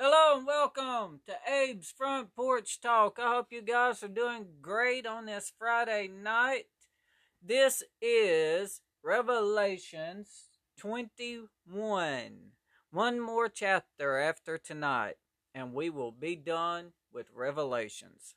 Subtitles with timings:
[0.00, 3.18] Hello and welcome to Abe's Front Porch Talk.
[3.20, 6.66] I hope you guys are doing great on this Friday night.
[7.42, 11.48] This is Revelations 21.
[12.92, 15.16] One more chapter after tonight,
[15.52, 18.36] and we will be done with Revelations.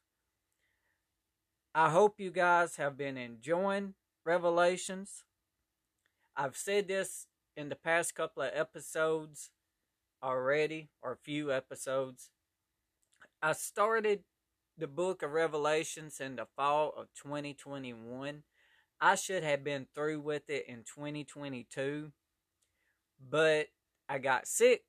[1.76, 3.94] I hope you guys have been enjoying
[4.26, 5.26] Revelations.
[6.36, 9.52] I've said this in the past couple of episodes
[10.24, 12.30] already, or a few episodes.
[13.42, 14.24] I started
[14.78, 18.44] the book of Revelations in the fall of 2021.
[19.00, 22.12] I should have been through with it in 2022,
[23.30, 23.68] but
[24.08, 24.84] I got sick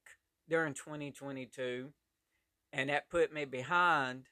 [0.49, 1.93] during 2022,
[2.73, 4.27] and that put me behind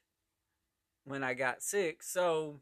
[1.05, 2.03] when I got sick.
[2.03, 2.61] So,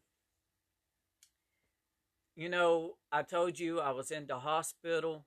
[2.36, 5.26] you know, I told you I was in the hospital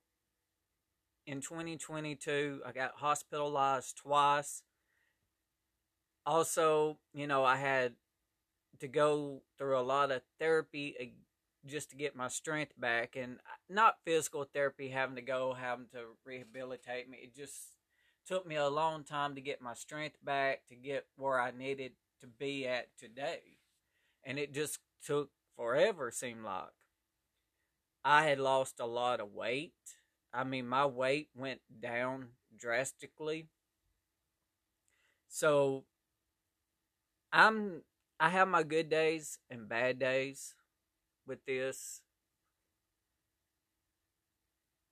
[1.26, 2.62] in 2022.
[2.66, 4.62] I got hospitalized twice.
[6.24, 7.94] Also, you know, I had
[8.80, 11.04] to go through a lot of therapy uh,
[11.64, 13.38] just to get my strength back and
[13.70, 17.76] not physical therapy having to go having to rehabilitate me it just
[18.26, 21.92] took me a long time to get my strength back to get where i needed
[22.20, 23.58] to be at today
[24.24, 26.64] and it just took forever seemed like
[28.04, 29.72] i had lost a lot of weight
[30.32, 33.48] I mean, my weight went down drastically.
[35.28, 35.84] So
[37.32, 37.82] I'm
[38.20, 40.54] I have my good days and bad days
[41.26, 42.02] with this.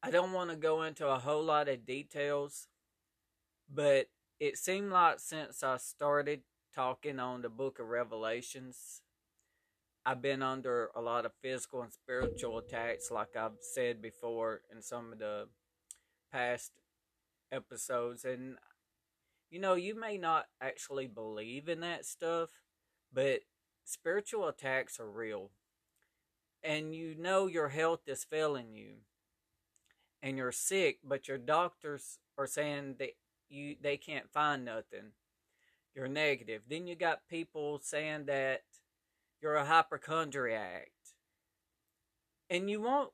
[0.03, 2.69] I don't want to go into a whole lot of details,
[3.73, 6.43] but it seemed like since I started
[6.75, 9.03] talking on the book of Revelations
[10.05, 14.81] I've been under a lot of physical and spiritual attacks, like I've said before in
[14.81, 15.49] some of the
[16.33, 16.73] past
[17.53, 18.25] episodes.
[18.25, 18.57] And,
[19.51, 22.49] you know, you may not actually believe in that stuff,
[23.13, 23.41] but
[23.85, 25.51] spiritual attacks are real.
[26.63, 28.97] And you know your health is failing you
[30.23, 33.11] and you're sick, but your doctors are saying that
[33.49, 35.13] you they can't find nothing.
[35.95, 36.63] You're negative.
[36.69, 38.63] Then you got people saying that
[39.41, 40.91] you're a hypochondriac.
[42.49, 43.11] And you want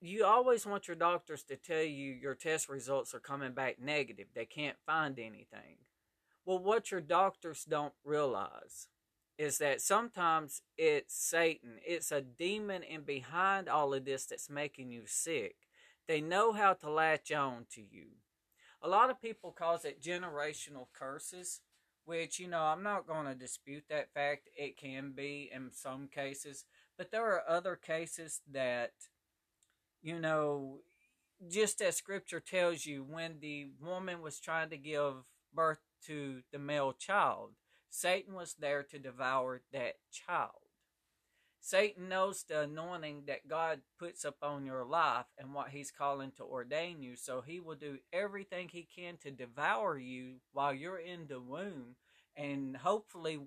[0.00, 4.26] you always want your doctors to tell you your test results are coming back negative.
[4.34, 5.78] They can't find anything.
[6.44, 8.88] Well, what your doctors don't realize
[9.38, 11.78] is that sometimes it's Satan.
[11.86, 15.56] It's a demon in behind all of this that's making you sick.
[16.06, 18.06] They know how to latch on to you.
[18.82, 21.60] A lot of people cause it generational curses
[22.08, 24.48] which, you know, I'm not going to dispute that fact.
[24.56, 26.64] It can be in some cases,
[26.96, 28.92] but there are other cases that,
[30.00, 30.78] you know,
[31.50, 35.16] just as scripture tells you, when the woman was trying to give
[35.54, 37.50] birth to the male child,
[37.90, 40.67] Satan was there to devour that child.
[41.60, 46.44] Satan knows the anointing that God puts upon your life and what he's calling to
[46.44, 47.16] ordain you.
[47.16, 51.96] So he will do everything he can to devour you while you're in the womb.
[52.36, 53.40] And hopefully,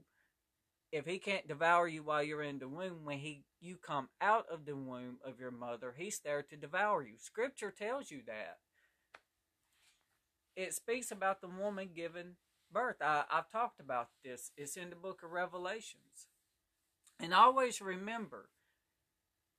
[0.92, 4.46] if he can't devour you while you're in the womb, when he you come out
[4.52, 7.14] of the womb of your mother, he's there to devour you.
[7.18, 8.58] Scripture tells you that.
[10.56, 12.36] It speaks about the woman giving
[12.72, 12.98] birth.
[13.02, 14.52] I, I've talked about this.
[14.58, 16.28] It's in the book of Revelations.
[17.22, 18.50] And always remember,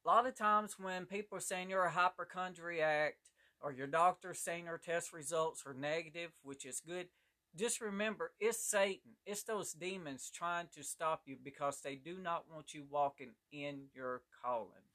[0.05, 3.15] a lot of times when people are saying you're a hypochondriac
[3.61, 7.07] or your doctor's saying your test results are negative, which is good,
[7.55, 9.13] just remember it's Satan.
[9.25, 13.85] It's those demons trying to stop you because they do not want you walking in
[13.95, 14.89] your calling.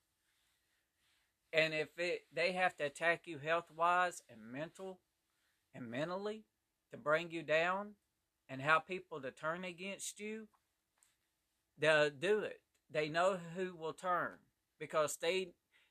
[1.54, 5.00] And if it they have to attack you health wise and mental
[5.74, 6.44] and mentally
[6.92, 7.92] to bring you down
[8.50, 10.48] and have people to turn against you,
[11.78, 12.62] they'll do it.
[12.90, 14.38] They know who will turn
[14.80, 15.50] because they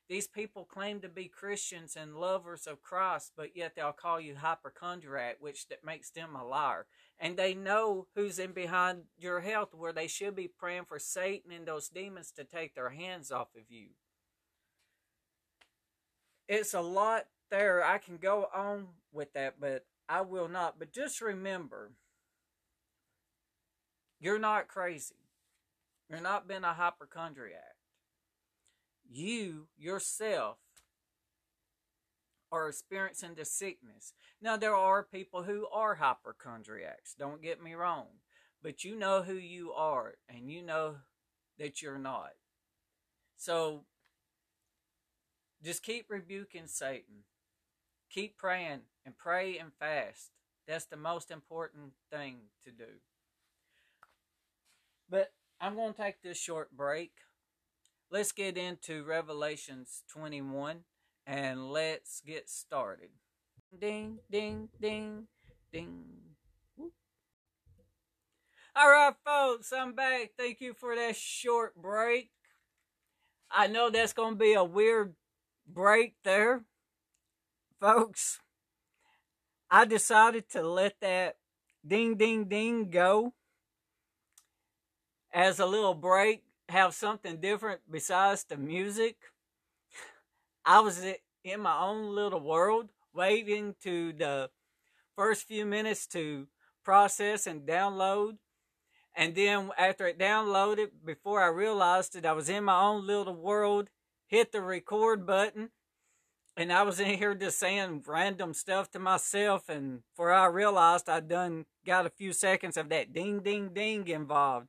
[0.09, 4.35] these people claim to be Christians and lovers of Christ, but yet they'll call you
[4.37, 6.85] hypochondriac, which that makes them a liar.
[7.19, 11.51] And they know who's in behind your health, where they should be praying for Satan
[11.51, 13.89] and those demons to take their hands off of you.
[16.47, 17.83] It's a lot there.
[17.83, 20.79] I can go on with that, but I will not.
[20.79, 21.91] But just remember,
[24.21, 25.15] you're not crazy.
[26.09, 27.75] You're not being a hypochondriac.
[29.09, 30.57] You yourself
[32.51, 34.13] are experiencing the sickness.
[34.41, 38.07] Now, there are people who are hypochondriacs, don't get me wrong,
[38.61, 40.95] but you know who you are and you know
[41.59, 42.31] that you're not.
[43.35, 43.83] So,
[45.63, 47.23] just keep rebuking Satan.
[48.09, 50.31] Keep praying and pray and fast
[50.67, 53.01] That's the most important thing to do.
[55.09, 57.11] But I'm going to take this short break.
[58.11, 60.81] Let's get into Revelations 21
[61.25, 63.09] and let's get started.
[63.77, 65.27] Ding, ding, ding,
[65.73, 66.03] ding.
[68.75, 70.31] All right, folks, I'm back.
[70.37, 72.29] Thank you for that short break.
[73.49, 75.15] I know that's going to be a weird
[75.67, 76.65] break there,
[77.79, 78.39] folks.
[79.71, 81.37] I decided to let that
[81.85, 83.33] ding, ding, ding go
[85.33, 89.17] as a little break, have something different besides the music.
[90.65, 91.01] I was
[91.43, 94.49] in my own little world, waiting to the
[95.15, 96.47] first few minutes to
[96.83, 98.37] process and download.
[99.15, 103.35] And then after it downloaded, before I realized that I was in my own little
[103.35, 103.89] world,
[104.27, 105.69] hit the record button.
[106.55, 109.69] And I was in here just saying random stuff to myself.
[109.69, 114.07] And before I realized I'd done got a few seconds of that ding, ding, ding
[114.07, 114.67] involved.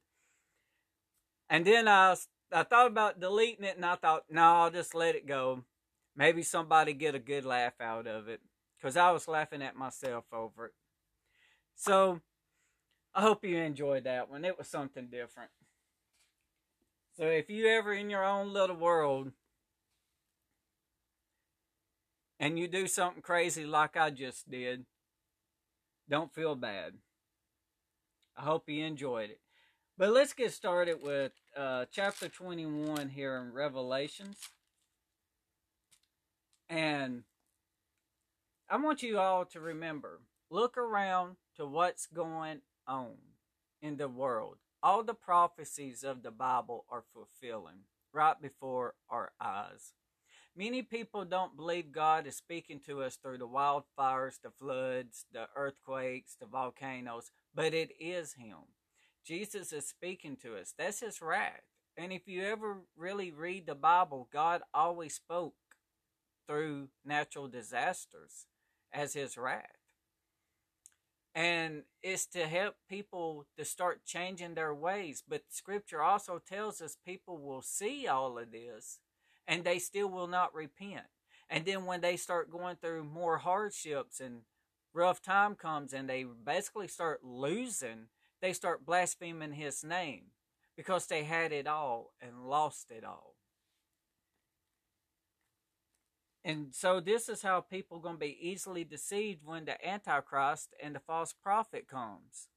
[1.51, 2.15] And then I,
[2.53, 5.65] I thought about deleting it and I thought, no, I'll just let it go.
[6.17, 8.41] Maybe somebody get a good laugh out of it
[8.77, 10.73] because I was laughing at myself over it.
[11.75, 12.21] So
[13.15, 14.45] I hope you enjoyed that one.
[14.45, 15.51] It was something different.
[17.17, 19.33] So if you ever in your own little world
[22.39, 24.85] and you do something crazy like I just did,
[26.09, 26.95] don't feel bad.
[28.37, 29.41] I hope you enjoyed it.
[29.99, 34.39] But let's get started with uh, chapter 21 here in Revelations.
[36.69, 37.25] And
[38.71, 43.17] I want you all to remember look around to what's going on
[43.83, 44.59] in the world.
[44.85, 47.81] All the prophecies of the Bible are fulfilling
[48.13, 49.95] right before our eyes.
[50.57, 55.49] Many people don't believe God is speaking to us through the wildfires, the floods, the
[55.57, 58.59] earthquakes, the volcanoes, but it is Him.
[59.29, 60.73] Jesus is speaking to us.
[60.77, 61.61] That's His wrath.
[61.99, 65.55] And if you ever really read the Bible, God always spoke
[66.47, 68.47] through natural disasters
[68.93, 69.67] as his wrath.
[71.35, 75.23] And it's to help people to start changing their ways.
[75.29, 79.01] But scripture also tells us people will see all of this
[79.47, 81.07] and they still will not repent.
[81.51, 84.43] And then when they start going through more hardships and
[84.95, 88.07] rough time comes and they basically start losing,
[88.41, 90.27] they start blaspheming his name
[90.77, 93.35] because they had it all and lost it all.
[96.45, 100.95] And so this is how people going to be easily deceived when the Antichrist and
[100.95, 102.49] the false prophet comes.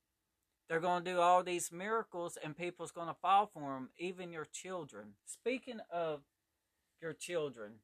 [0.70, 4.32] They're going to do all these miracles and people's going to fall for them, even
[4.32, 5.16] your children.
[5.26, 6.22] Speaking of
[7.02, 7.80] your children,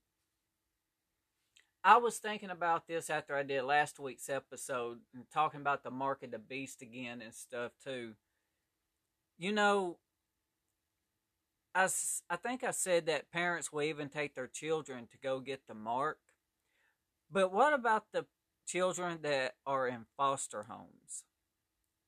[1.84, 5.92] I was thinking about this after I did last week's episode and talking about the
[5.92, 8.14] mark of the beast again and stuff too.
[9.38, 9.98] You know,
[11.74, 11.88] I,
[12.30, 15.76] I think I said that parents will even take their children to go get the
[15.76, 16.18] mark.
[17.32, 18.26] But what about the
[18.66, 21.24] children that are in foster homes,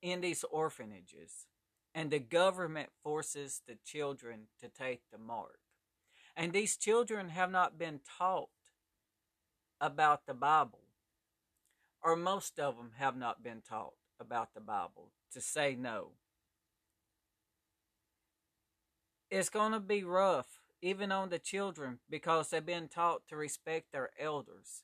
[0.02, 1.46] in these orphanages,
[1.94, 5.60] and the government forces the children to take the mark?
[6.36, 8.48] And these children have not been taught
[9.80, 10.80] about the Bible,
[12.02, 16.12] or most of them have not been taught about the Bible to say no
[19.30, 23.92] it's going to be rough, even on the children, because they've been taught to respect
[23.92, 24.82] their elders,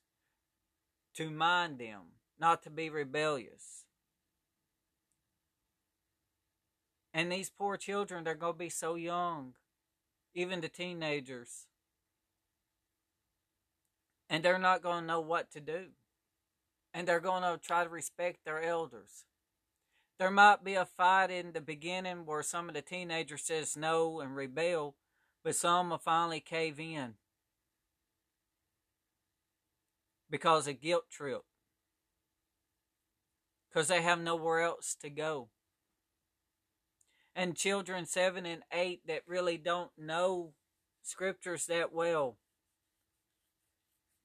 [1.14, 2.02] to mind them,
[2.38, 3.84] not to be rebellious.
[7.12, 9.54] And these poor children, they're going to be so young,
[10.34, 11.66] even the teenagers.
[14.28, 15.86] And they're not going to know what to do.
[16.92, 19.24] And they're going to try to respect their elders
[20.18, 24.20] there might be a fight in the beginning where some of the teenagers says no
[24.20, 24.96] and rebel,
[25.44, 27.14] but some will finally cave in
[30.30, 31.42] because of guilt trip.
[33.68, 35.48] Because they have nowhere else to go.
[37.34, 40.54] And children seven and eight that really don't know
[41.02, 42.38] scriptures that well,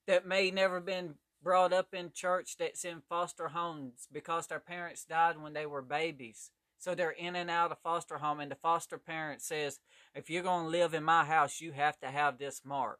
[0.06, 5.04] that may never been brought up in church that's in foster homes because their parents
[5.04, 6.50] died when they were babies.
[6.78, 9.78] So they're in and out of foster home, and the foster parent says,
[10.14, 12.98] if you're going to live in my house, you have to have this mark.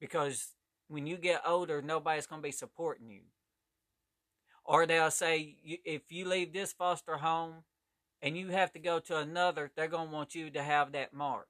[0.00, 0.54] Because
[0.88, 3.22] when you get older, nobody's going to be supporting you.
[4.64, 7.62] Or they'll say, if you leave this foster home
[8.20, 11.14] and you have to go to another, they're going to want you to have that
[11.14, 11.46] mark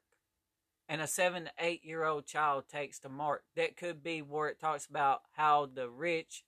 [0.89, 3.45] and a seven eight year old child takes the mark.
[3.57, 6.45] That could be where it talks about how the rich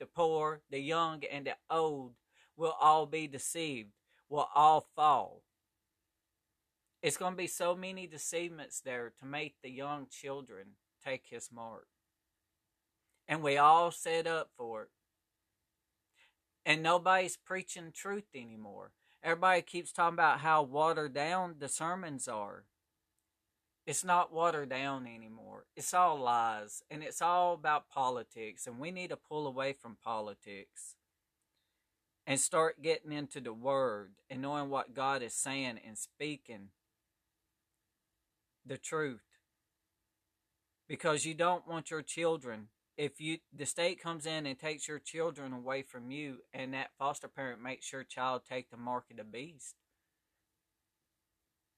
[0.00, 2.14] the poor, the young, and the old
[2.56, 3.90] will all be deceived,
[4.28, 5.42] will all fall.
[7.02, 10.72] It's going to be so many deceivements there to make the young children
[11.04, 11.86] take his mark.
[13.28, 14.88] And we all set up for it.
[16.66, 18.92] And nobody's preaching truth anymore.
[19.22, 22.64] Everybody keeps talking about how watered down the sermons are.
[23.86, 25.64] It's not watered down anymore.
[25.74, 26.82] It's all lies.
[26.90, 28.66] And it's all about politics.
[28.66, 30.96] And we need to pull away from politics
[32.26, 36.68] and start getting into the Word and knowing what God is saying and speaking
[38.64, 39.24] the truth.
[40.86, 42.68] Because you don't want your children
[43.00, 46.90] if you the state comes in and takes your children away from you and that
[46.98, 49.74] foster parent makes your child take the mark of the beast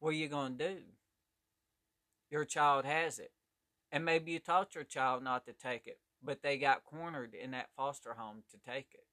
[0.00, 0.76] what are you going to do
[2.32, 3.30] your child has it
[3.92, 7.52] and maybe you taught your child not to take it but they got cornered in
[7.52, 9.06] that foster home to take it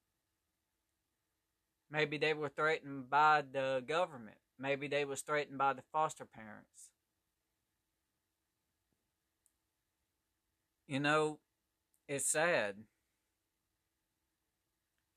[1.92, 6.90] maybe they were threatened by the government maybe they was threatened by the foster parents
[10.88, 11.38] you know
[12.10, 12.76] it's sad.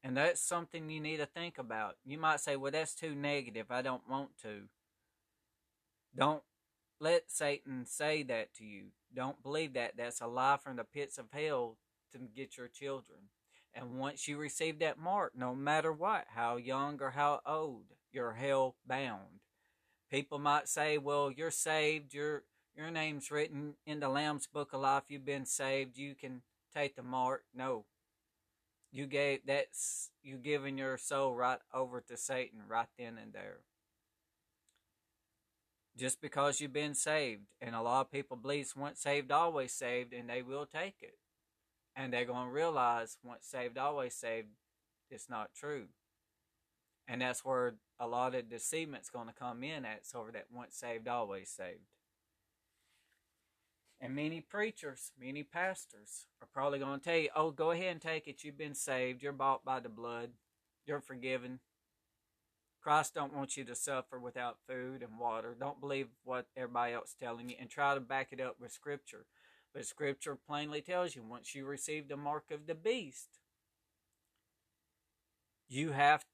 [0.04, 1.96] And that's something you need to think about.
[2.04, 3.66] You might say, well, that's too negative.
[3.70, 4.64] I don't want to.
[6.14, 6.42] Don't
[7.02, 8.84] let Satan say that to you.
[9.12, 9.96] Don't believe that.
[9.96, 11.76] That's a lie from the pits of hell
[12.12, 13.18] to get your children.
[13.74, 18.34] And once you receive that mark, no matter what, how young or how old, you're
[18.34, 19.40] hell bound.
[20.10, 22.44] People might say, well, you're saved, your
[22.76, 26.42] your name's written in the Lamb's book of life, you've been saved, you can
[26.74, 27.42] take the mark.
[27.54, 27.84] No.
[28.92, 33.60] You gave that's you giving your soul right over to Satan right then and there.
[35.96, 40.12] Just because you've been saved, and a lot of people believe once saved, always saved,
[40.12, 41.18] and they will take it.
[41.94, 44.48] And they're going to realize once saved, always saved,
[45.10, 45.88] it's not true.
[47.06, 50.76] And that's where a lot of deceitment's going to come in at, over that once
[50.76, 51.80] saved, always saved.
[54.00, 58.00] And many preachers, many pastors are probably going to tell you, oh, go ahead and
[58.00, 58.42] take it.
[58.42, 59.22] You've been saved.
[59.22, 60.30] You're bought by the blood.
[60.86, 61.60] You're forgiven.
[62.82, 65.56] Christ don't want you to suffer without food and water.
[65.58, 68.72] Don't believe what everybody else is telling you and try to back it up with
[68.72, 69.26] Scripture.
[69.72, 73.28] But Scripture plainly tells you once you receive the mark of the beast,
[75.68, 76.24] you have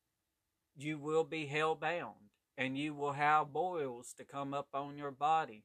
[0.76, 5.10] you will be hell bound and you will have boils to come up on your
[5.10, 5.64] body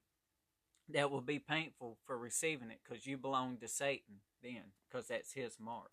[0.90, 5.34] that will be painful for receiving it because you belong to Satan then, because that's
[5.34, 5.92] his mark.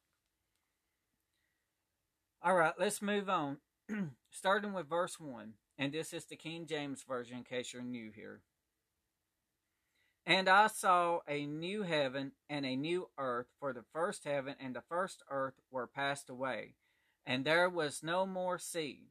[2.43, 3.59] All right, let's move on.
[4.31, 8.11] Starting with verse 1, and this is the King James Version in case you're new
[8.15, 8.43] here.
[10.27, 14.77] And I saw a new heaven and a new earth, for the first heaven and
[14.77, 16.75] the first earth were passed away,
[17.27, 19.09] and there was no more sea.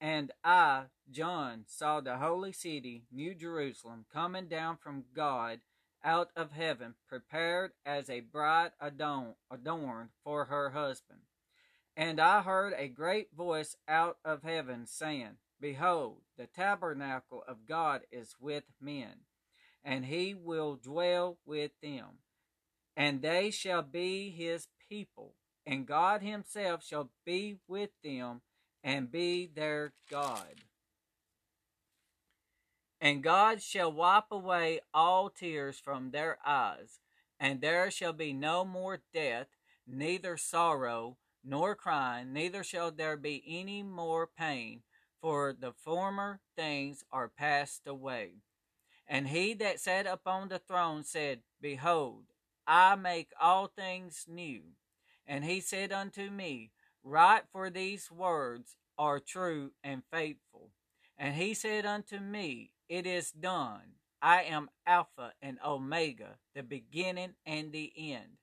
[0.00, 5.60] And I, John, saw the holy city, New Jerusalem, coming down from God
[6.04, 11.20] out of heaven, prepared as a bride adorned for her husband.
[11.96, 18.02] And I heard a great voice out of heaven saying, Behold, the tabernacle of God
[18.12, 19.20] is with men,
[19.82, 22.18] and he will dwell with them.
[22.94, 25.32] And they shall be his people,
[25.64, 28.42] and God himself shall be with them
[28.84, 30.62] and be their God.
[33.00, 37.00] And God shall wipe away all tears from their eyes,
[37.40, 39.48] and there shall be no more death,
[39.86, 44.82] neither sorrow, nor crying, neither shall there be any more pain,
[45.20, 48.32] for the former things are passed away.
[49.06, 52.24] And he that sat upon the throne said, Behold,
[52.66, 54.62] I make all things new.
[55.26, 56.72] And he said unto me,
[57.04, 60.70] Write for these words are true and faithful.
[61.16, 63.94] And he said unto me, It is done.
[64.20, 68.38] I am Alpha and Omega, the beginning and the end.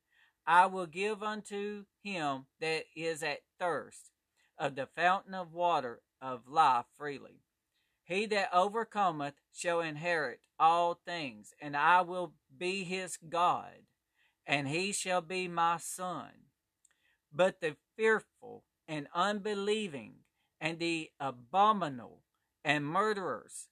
[0.48, 4.12] I will give unto him that is at thirst
[4.57, 7.41] of the fountain of water of life freely.
[8.03, 13.88] He that overcometh shall inherit all things, and I will be his God,
[14.45, 16.29] and he shall be my son.
[17.31, 20.15] But the fearful and unbelieving,
[20.60, 22.24] and the abominable,
[22.63, 23.69] and murderers,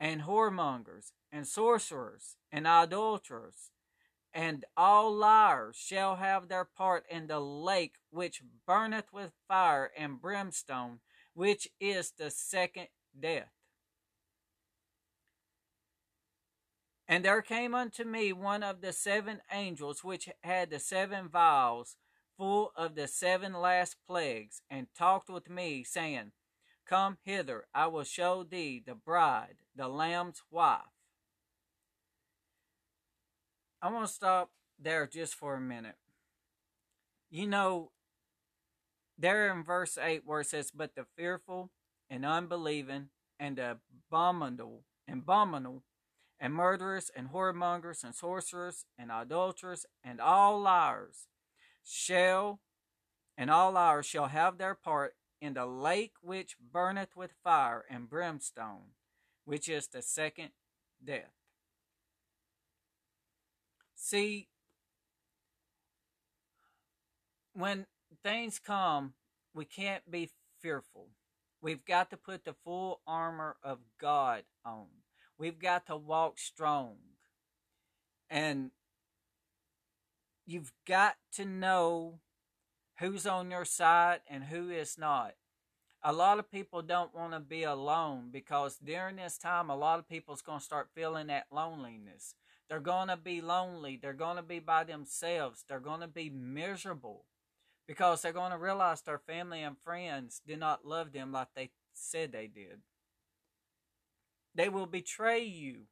[0.00, 3.70] and whoremongers, and sorcerers, and adulterers,
[4.34, 10.20] and all liars shall have their part in the lake which burneth with fire and
[10.20, 10.98] brimstone,
[11.34, 12.88] which is the second
[13.18, 13.52] death.
[17.06, 21.96] And there came unto me one of the seven angels which had the seven vials
[22.36, 26.32] full of the seven last plagues, and talked with me, saying,
[26.86, 30.93] Come hither, I will show thee the bride, the Lamb's wife.
[33.84, 34.48] I want to stop
[34.80, 35.96] there just for a minute.
[37.30, 37.90] You know,
[39.18, 41.70] there in verse 8 where it says, But the fearful
[42.08, 45.82] and unbelieving and abominable, abominable
[46.40, 51.26] and murderers and whoremongers and sorcerers and adulterers and all liars
[51.84, 52.60] shall
[53.36, 55.12] and all liars shall have their part
[55.42, 58.94] in the lake which burneth with fire and brimstone,
[59.44, 60.52] which is the second
[61.04, 61.43] death.
[64.04, 64.48] See,
[67.54, 67.86] when
[68.22, 69.14] things come,
[69.54, 70.28] we can't be
[70.60, 71.06] fearful.
[71.62, 74.88] We've got to put the full armor of God on.
[75.38, 76.96] We've got to walk strong.
[78.28, 78.72] And
[80.44, 82.18] you've got to know
[82.98, 85.32] who's on your side and who is not.
[86.02, 89.98] A lot of people don't want to be alone because during this time, a lot
[89.98, 92.34] of people's going to start feeling that loneliness.
[92.68, 93.98] They're going to be lonely.
[94.00, 95.64] They're going to be by themselves.
[95.68, 97.26] They're going to be miserable
[97.86, 101.70] because they're going to realize their family and friends did not love them like they
[101.92, 102.80] said they did.
[104.54, 105.82] They will betray you,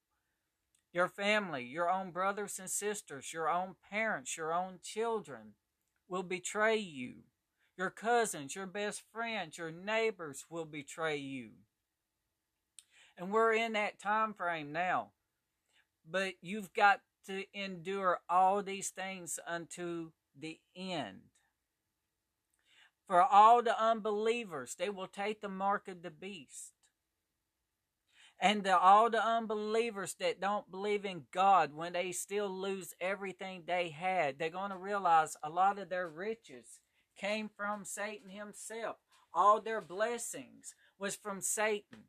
[0.93, 5.55] your family, your own brothers and sisters, your own parents, your own children
[6.09, 7.14] will betray you.
[7.76, 11.50] Your cousins, your best friends, your neighbors will betray you.
[13.17, 15.09] And we're in that time frame now.
[16.09, 21.21] But you've got to endure all these things unto the end.
[23.06, 26.73] For all the unbelievers, they will take the mark of the beast.
[28.40, 33.62] And the, all the unbelievers that don't believe in God, when they still lose everything
[33.66, 36.80] they had, they're going to realize a lot of their riches
[37.16, 38.97] came from Satan himself.
[39.32, 42.04] All their blessings was from Satan.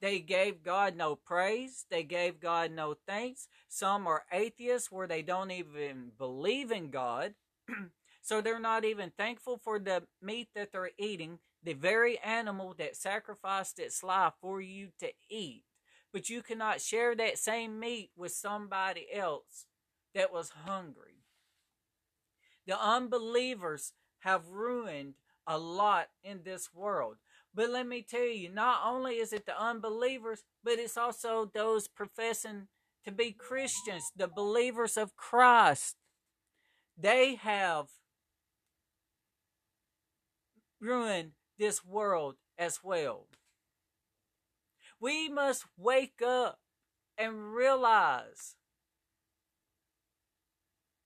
[0.00, 1.84] They gave God no praise.
[1.90, 3.48] They gave God no thanks.
[3.68, 7.34] Some are atheists where they don't even believe in God.
[8.22, 12.96] so they're not even thankful for the meat that they're eating, the very animal that
[12.96, 15.64] sacrificed its life for you to eat
[16.12, 19.66] but you cannot share that same meat with somebody else
[20.14, 21.24] that was hungry.
[22.66, 25.14] The unbelievers have ruined
[25.46, 27.16] a lot in this world.
[27.54, 31.88] But let me tell you, not only is it the unbelievers, but it's also those
[31.88, 32.68] professing
[33.04, 35.96] to be Christians, the believers of Christ.
[36.96, 37.86] They have
[40.80, 43.26] ruined this world as well.
[45.00, 46.58] We must wake up
[47.16, 48.56] and realize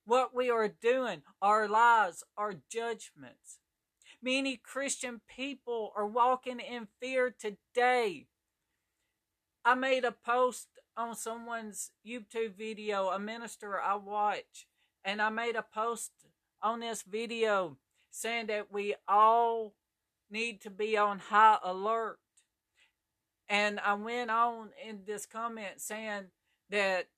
[0.04, 3.60] what we are doing, our lives, our judgments.
[4.24, 8.26] Many Christian people are walking in fear today.
[9.66, 14.66] I made a post on someone's YouTube video, a minister I watch,
[15.04, 16.12] and I made a post
[16.62, 17.76] on this video
[18.10, 19.74] saying that we all
[20.30, 22.18] need to be on high alert
[23.48, 26.28] and I went on in this comment saying
[26.70, 27.08] that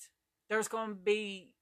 [0.48, 1.54] there's going to be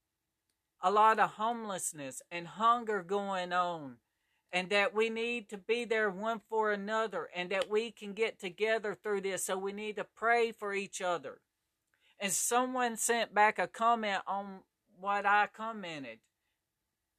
[0.82, 3.96] a lot of homelessness and hunger going on,
[4.54, 8.38] and that we need to be there one for another, and that we can get
[8.38, 9.44] together through this.
[9.44, 11.40] So we need to pray for each other.
[12.20, 14.60] And someone sent back a comment on
[15.00, 16.20] what I commented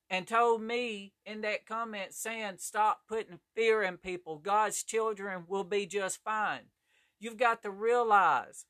[0.09, 4.37] and told me in that comment saying, Stop putting fear in people.
[4.37, 6.69] God's children will be just fine.
[7.19, 8.65] You've got to realize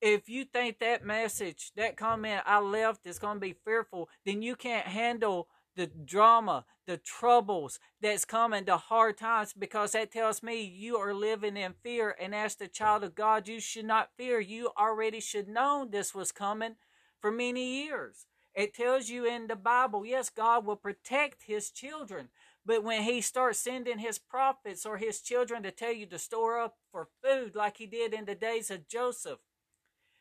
[0.00, 4.42] if you think that message, that comment I left is going to be fearful, then
[4.42, 5.46] you can't handle
[5.76, 11.14] the drama, the troubles that's coming, the hard times, because that tells me you are
[11.14, 12.16] living in fear.
[12.20, 14.40] And as the child of God, you should not fear.
[14.40, 16.76] You already should know this was coming
[17.20, 18.26] for many years.
[18.54, 22.30] It tells you in the Bible, yes, God will protect his children.
[22.64, 26.58] But when he starts sending his prophets or his children to tell you to store
[26.58, 29.38] up for food, like he did in the days of Joseph,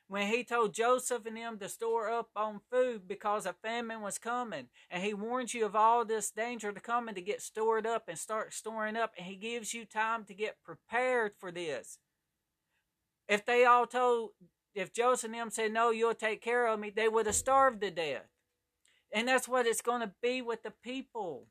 [0.08, 4.18] when he told Joseph and them to store up on food because a famine was
[4.18, 7.88] coming, and he warns you of all this danger to come and to get stored
[7.88, 11.98] up and start storing up, and he gives you time to get prepared for this.
[13.28, 14.32] If they all told,
[14.76, 17.82] if Joseph and them said, No, you'll take care of me, they would have starved
[17.82, 18.28] to death.
[19.12, 21.48] And that's what it's going to be with the people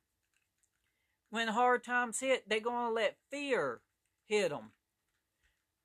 [1.35, 3.81] when hard times hit, they're going to let fear
[4.27, 4.71] hit them.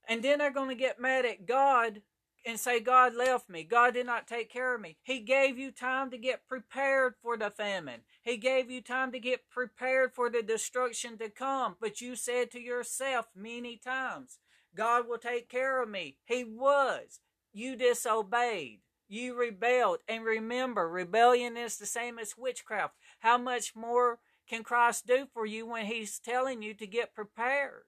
[0.07, 2.01] And then they're going to get mad at God
[2.45, 3.63] and say, God left me.
[3.63, 4.97] God did not take care of me.
[5.01, 8.01] He gave you time to get prepared for the famine.
[8.21, 11.75] He gave you time to get prepared for the destruction to come.
[11.79, 14.39] But you said to yourself many times,
[14.75, 16.17] God will take care of me.
[16.25, 17.19] He was.
[17.51, 18.79] You disobeyed.
[19.07, 19.99] You rebelled.
[20.07, 22.93] And remember, rebellion is the same as witchcraft.
[23.19, 27.83] How much more can Christ do for you when He's telling you to get prepared?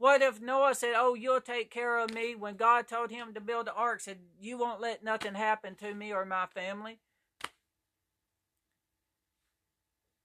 [0.00, 3.40] What if Noah said, Oh, you'll take care of me when God told him to
[3.40, 7.00] build the ark, said, You won't let nothing happen to me or my family?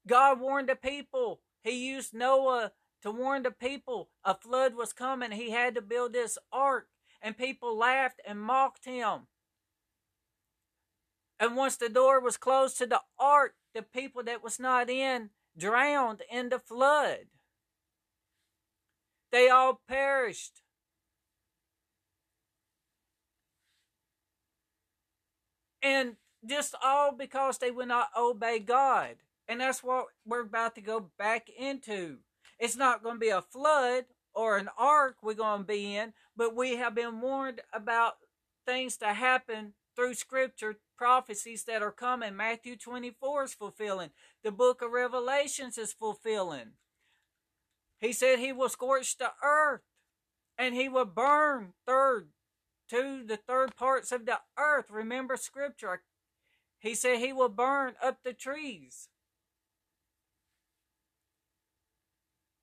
[0.08, 1.40] God warned the people.
[1.62, 5.32] He used Noah to warn the people a flood was coming.
[5.32, 6.88] He had to build this ark,
[7.20, 9.26] and people laughed and mocked him.
[11.38, 15.28] And once the door was closed to the ark, the people that was not in
[15.54, 17.26] drowned in the flood.
[19.36, 20.62] They all perished.
[25.82, 26.16] And
[26.48, 29.16] just all because they would not obey God.
[29.46, 32.20] And that's what we're about to go back into.
[32.58, 36.14] It's not going to be a flood or an ark we're going to be in,
[36.34, 38.14] but we have been warned about
[38.64, 42.34] things to happen through scripture, prophecies that are coming.
[42.36, 46.72] Matthew 24 is fulfilling, the book of Revelations is fulfilling.
[48.00, 49.82] He said he will scorch the earth
[50.58, 52.28] and he will burn third
[52.90, 54.86] to the third parts of the earth.
[54.90, 56.02] Remember scripture.
[56.78, 59.08] He said he will burn up the trees.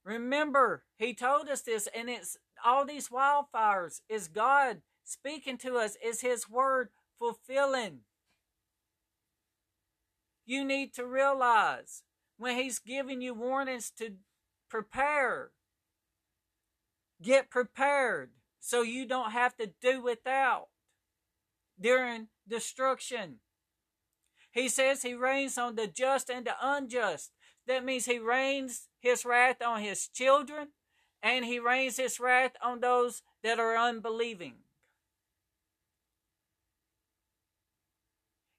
[0.06, 5.98] Remember, he told us this, and it's all these wildfires is God speaking to us,
[6.04, 8.00] is his word fulfilling.
[10.46, 12.04] You need to realize
[12.38, 14.16] when he's giving you warnings to
[14.74, 15.52] prepare.
[17.22, 20.70] Get prepared so you don't have to do without
[21.80, 23.36] during destruction.
[24.50, 27.30] He says he rains on the just and the unjust.
[27.68, 30.70] That means he rains his wrath on his children
[31.22, 34.56] and he rains his wrath on those that are unbelieving.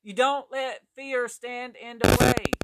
[0.05, 2.64] You don't let fear stand in the way.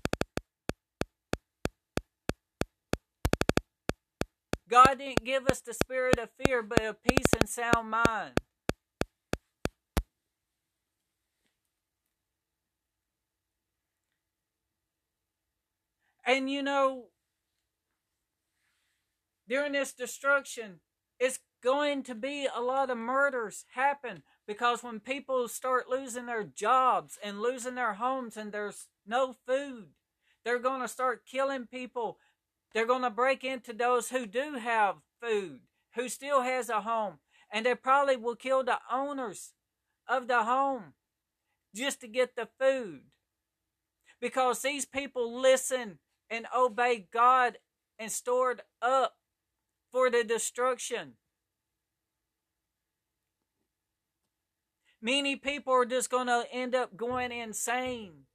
[4.70, 8.38] God didn't give us the spirit of fear, but of peace and sound mind.
[16.24, 17.06] And you know,
[19.48, 20.78] during this destruction,
[21.18, 26.44] it's going to be a lot of murders happen because when people start losing their
[26.44, 29.88] jobs and losing their homes and there's no food,
[30.44, 32.18] they're going to start killing people
[32.72, 35.60] they're going to break into those who do have food,
[35.94, 37.18] who still has a home,
[37.52, 39.52] and they probably will kill the owners
[40.08, 40.94] of the home
[41.74, 43.02] just to get the food.
[44.20, 47.58] Because these people listen and obey God
[47.98, 49.14] and stored up
[49.90, 51.14] for the destruction.
[55.02, 58.26] Many people are just going to end up going insane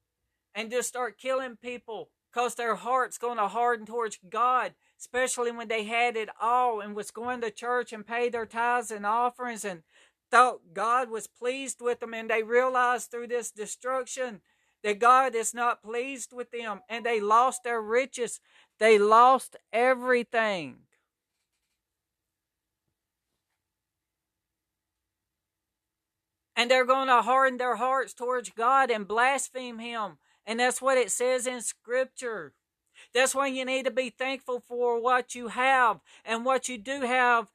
[0.56, 5.69] and just start killing people because their heart's going to harden towards God, especially when
[5.69, 9.63] they had it all and was going to church and paid their tithes and offerings
[9.63, 9.84] and
[10.30, 14.41] thought God was pleased with them, and they realized through this destruction
[14.84, 18.41] that God is not pleased with them, and they lost their riches.
[18.80, 20.80] They lost everything.
[26.58, 30.97] And they're going to harden their hearts towards God and blaspheme Him and that's what
[30.97, 32.53] it says in Scripture.
[33.13, 37.01] That's why you need to be thankful for what you have and what you do
[37.01, 37.51] have.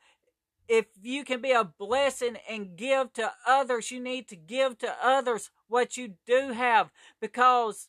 [0.69, 4.95] If you can be a blessing and give to others, you need to give to
[5.03, 7.89] others what you do have because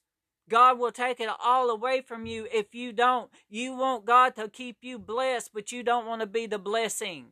[0.49, 3.29] God will take it all away from you if you don't.
[3.49, 7.27] You want God to keep you blessed, but you don't want to be the blessing.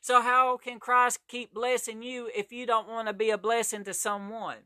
[0.00, 3.84] So, how can Christ keep blessing you if you don't want to be a blessing
[3.84, 4.58] to someone?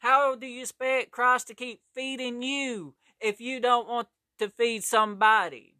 [0.00, 4.84] How do you expect Christ to keep feeding you if you don't want to feed
[4.84, 5.76] somebody?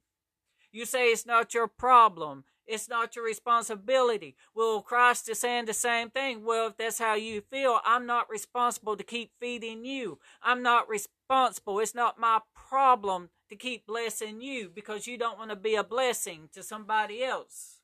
[0.73, 2.45] You say it's not your problem.
[2.67, 4.37] It's not your responsibility.
[4.55, 6.45] Well, Christ is saying the same thing.
[6.45, 10.19] Well, if that's how you feel, I'm not responsible to keep feeding you.
[10.43, 11.79] I'm not responsible.
[11.79, 15.85] It's not my problem to keep blessing you because you don't want to be a
[15.85, 17.76] blessing to somebody else.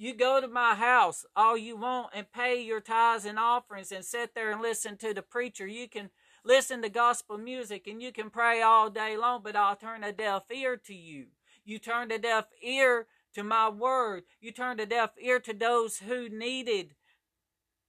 [0.00, 4.04] You go to my house all you want and pay your tithes and offerings and
[4.04, 5.66] sit there and listen to the preacher.
[5.66, 6.10] You can
[6.44, 10.12] listen to gospel music and you can pray all day long, but I'll turn a
[10.12, 11.26] deaf ear to you.
[11.64, 14.22] You turn a deaf ear to my word.
[14.40, 16.94] You turned a deaf ear to those who needed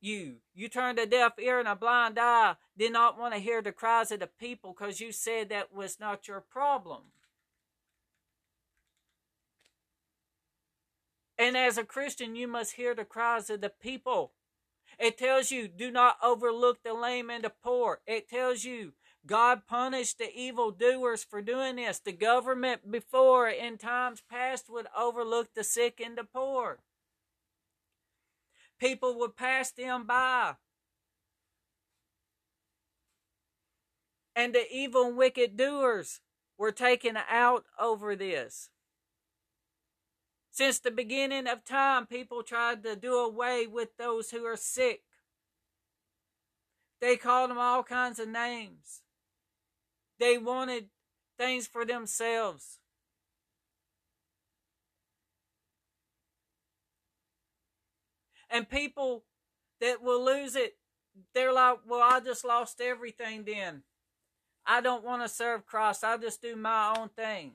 [0.02, 0.38] you.
[0.56, 3.72] You turned a deaf ear and a blind eye, did not want to hear the
[3.72, 7.04] cries of the people because you said that was not your problem.
[11.40, 14.34] And as a Christian, you must hear the cries of the people.
[15.00, 18.02] It tells you, do not overlook the lame and the poor.
[18.06, 18.92] It tells you,
[19.26, 22.00] God punished the evildoers for doing this.
[22.00, 26.80] The government before, in times past, would overlook the sick and the poor.
[28.78, 30.56] People would pass them by.
[34.36, 36.20] And the evil and wicked doers
[36.58, 38.70] were taken out over this.
[40.60, 45.04] Since the beginning of time, people tried to do away with those who are sick.
[47.00, 49.00] They called them all kinds of names.
[50.20, 50.90] They wanted
[51.38, 52.80] things for themselves.
[58.50, 59.24] And people
[59.80, 60.74] that will lose it,
[61.34, 63.84] they're like, well, I just lost everything then.
[64.66, 66.04] I don't want to serve Christ.
[66.04, 67.54] I just do my own thing.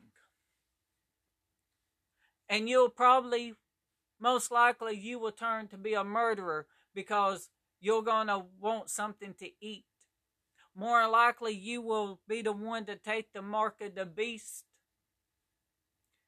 [2.49, 3.55] And you'll probably,
[4.21, 9.35] most likely, you will turn to be a murderer because you're going to want something
[9.39, 9.85] to eat.
[10.77, 14.65] More likely, you will be the one to take the mark of the beast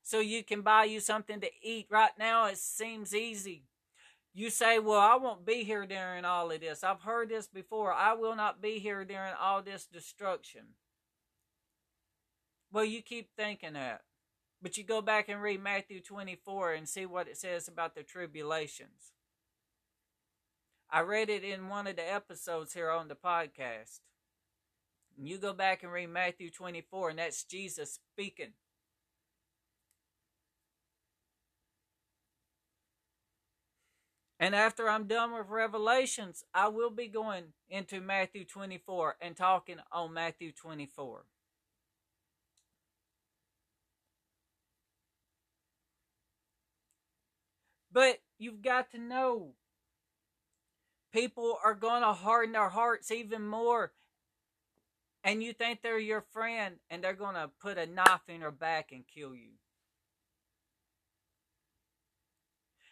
[0.02, 1.88] so you can buy you something to eat.
[1.90, 3.64] Right now, it seems easy.
[4.32, 6.84] You say, Well, I won't be here during all of this.
[6.84, 7.92] I've heard this before.
[7.92, 10.62] I will not be here during all this destruction.
[12.70, 14.02] Well, you keep thinking that.
[14.62, 18.02] But you go back and read Matthew 24 and see what it says about the
[18.02, 19.12] tribulations.
[20.90, 24.00] I read it in one of the episodes here on the podcast.
[25.18, 28.52] You go back and read Matthew 24, and that's Jesus speaking.
[34.38, 39.78] And after I'm done with Revelations, I will be going into Matthew 24 and talking
[39.90, 41.24] on Matthew 24.
[47.96, 49.54] But you've got to know
[51.14, 53.92] people are going to harden their hearts even more.
[55.24, 58.50] And you think they're your friend, and they're going to put a knife in their
[58.50, 59.52] back and kill you.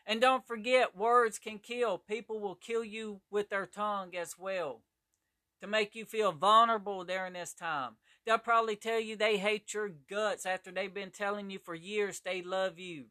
[0.07, 1.99] And don't forget, words can kill.
[1.99, 4.81] People will kill you with their tongue as well
[5.61, 7.97] to make you feel vulnerable during this time.
[8.25, 12.21] They'll probably tell you they hate your guts after they've been telling you for years
[12.21, 13.09] they love you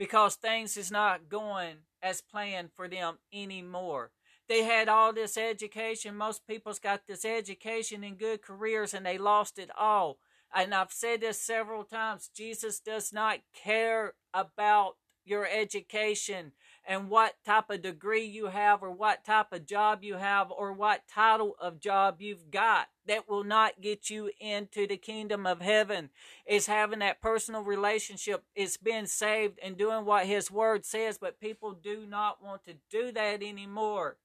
[0.00, 4.10] because things is not going as planned for them anymore.
[4.48, 6.16] They had all this education.
[6.16, 10.16] Most people's got this education and good careers and they lost it all.
[10.54, 12.30] And I've said this several times.
[12.34, 14.94] Jesus does not care about
[15.26, 16.52] your education
[16.90, 20.72] and what type of degree you have or what type of job you have or
[20.72, 25.60] what title of job you've got that will not get you into the kingdom of
[25.60, 26.10] heaven.
[26.44, 28.42] Is having that personal relationship.
[28.56, 32.74] It's being saved and doing what his word says but people do not want to
[32.90, 34.16] do that anymore.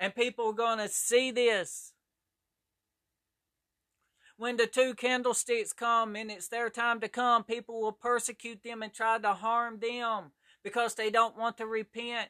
[0.00, 1.92] And people are going to see this
[4.38, 8.82] when the two candlesticks come and it's their time to come, people will persecute them
[8.82, 12.28] and try to harm them because they don't want to repent.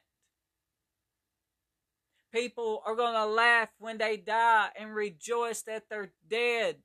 [2.32, 6.76] People are going to laugh when they die and rejoice that they're dead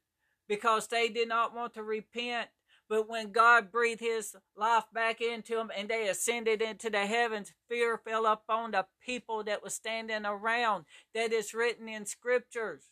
[0.48, 2.50] because they did not want to repent.
[2.90, 7.54] But when God breathed his life back into them and they ascended into the heavens,
[7.70, 10.86] fear fell upon the people that was standing around.
[11.14, 12.90] That is written in scriptures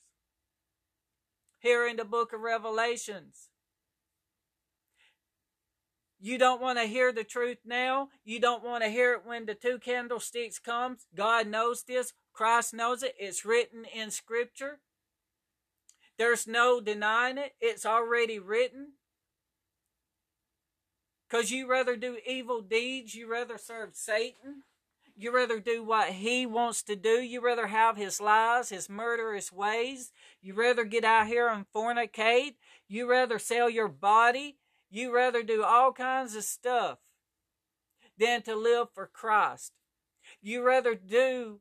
[1.59, 3.49] here in the book of Revelations.
[6.21, 8.09] You don't want to hear the truth now.
[8.25, 11.05] You don't want to hear it when the two candlesticks comes.
[11.15, 12.13] God knows this.
[12.33, 13.15] Christ knows it.
[13.17, 14.79] It's written in scripture.
[16.17, 17.53] There's no denying it.
[17.61, 18.93] It's already written.
[21.29, 24.63] Because you rather do evil deeds, you rather serve Satan.
[25.21, 27.19] You rather do what he wants to do.
[27.19, 30.13] You rather have his lies, his murderous ways.
[30.41, 32.53] You rather get out here and fornicate.
[32.87, 34.55] You rather sell your body.
[34.89, 36.99] You rather do all kinds of stuff
[38.17, 39.73] than to live for Christ.
[40.41, 41.59] You rather do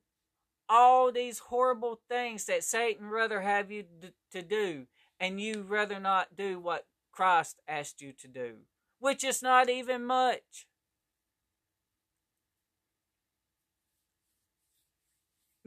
[0.68, 3.87] all these horrible things that Satan rather have you
[4.31, 4.87] to do,
[5.18, 8.59] and you rather not do what Christ asked you to do,
[9.01, 10.67] which is not even much.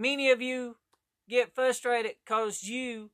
[0.01, 0.77] Many of you
[1.29, 3.11] get frustrated because you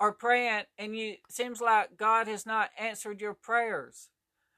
[0.00, 4.08] are praying and you seems like God has not answered your prayers.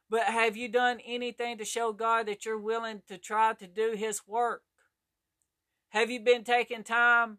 [0.09, 3.95] But have you done anything to show God that you're willing to try to do
[3.97, 4.63] his work?
[5.89, 7.39] Have you been taking time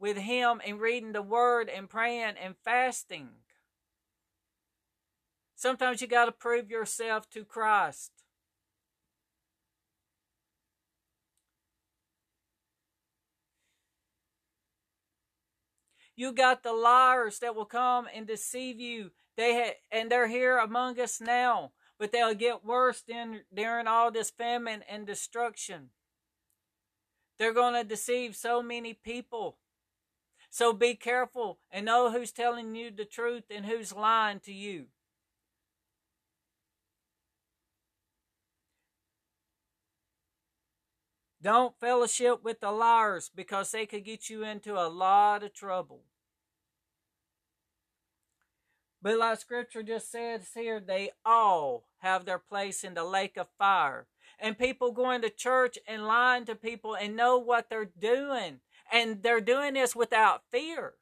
[0.00, 3.28] with him and reading the word and praying and fasting?
[5.54, 8.13] Sometimes you got to prove yourself to Christ.
[16.16, 19.10] You got the liars that will come and deceive you.
[19.36, 24.10] They ha- and they're here among us now, but they'll get worse in, during all
[24.10, 25.90] this famine and destruction.
[27.38, 29.58] They're going to deceive so many people.
[30.50, 34.86] So be careful and know who's telling you the truth and who's lying to you.
[41.44, 46.00] Don't fellowship with the liars because they could get you into a lot of trouble.
[49.02, 53.48] But like scripture just says here, they all have their place in the lake of
[53.58, 54.06] fire.
[54.38, 58.60] And people going to church and lying to people and know what they're doing.
[58.90, 60.94] And they're doing this without fear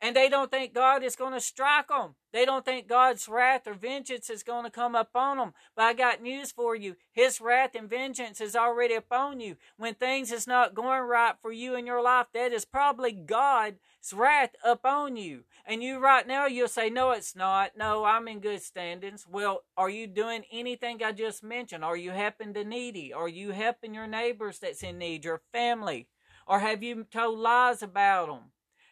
[0.00, 2.16] and they don't think God is going to strike them.
[2.32, 5.54] They don't think God's wrath or vengeance is going to come upon them.
[5.74, 6.96] But I got news for you.
[7.12, 9.56] His wrath and vengeance is already upon you.
[9.78, 13.78] When things is not going right for you in your life, that is probably God's
[14.12, 15.44] wrath upon you.
[15.64, 17.72] And you right now, you'll say, no, it's not.
[17.76, 19.26] No, I'm in good standings.
[19.26, 21.84] Well, are you doing anything I just mentioned?
[21.84, 23.14] Are you helping the needy?
[23.14, 26.08] Are you helping your neighbors that's in need, your family?
[26.46, 28.40] Or have you told lies about them?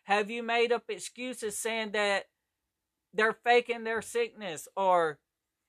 [0.05, 2.27] Have you made up excuses saying that
[3.13, 5.19] they're faking their sickness or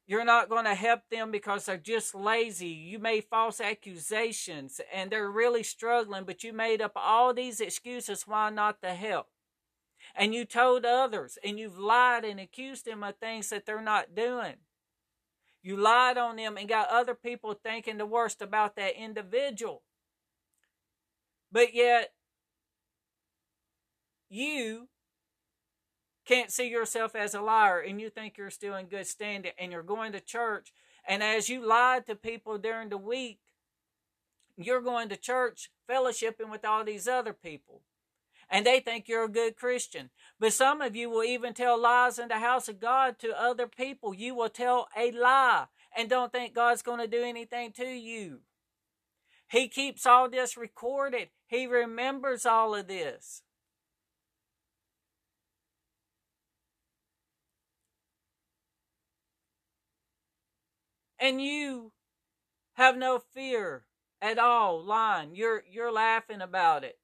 [0.08, 2.68] you're not going to help them because they're just lazy?
[2.68, 8.28] You made false accusations and they're really struggling, but you made up all these excuses
[8.28, 9.28] why not to help.
[10.14, 14.16] And you told others and you've lied and accused them of things that they're not
[14.16, 14.56] doing.
[15.64, 19.82] You lied on them and got other people thinking the worst about that individual.
[21.52, 22.12] But yet,
[24.30, 24.88] you
[26.26, 29.72] can't see yourself as a liar and you think you're still in good standing and
[29.72, 30.74] you're going to church
[31.08, 33.40] and as you lied to people during the week
[34.58, 37.82] you're going to church fellowshipping with all these other people
[38.50, 40.10] and they think you're a good christian.
[40.40, 43.68] But some of you will even tell lies in the house of god to other
[43.68, 44.14] people.
[44.14, 48.40] You will tell a lie and don't think god's going to do anything to you.
[49.48, 51.30] He keeps all this recorded.
[51.48, 53.44] He remembers all of this
[61.20, 61.92] and you
[62.74, 63.86] have no fear
[64.22, 65.36] at all lying.
[65.36, 67.00] You're you're laughing about it.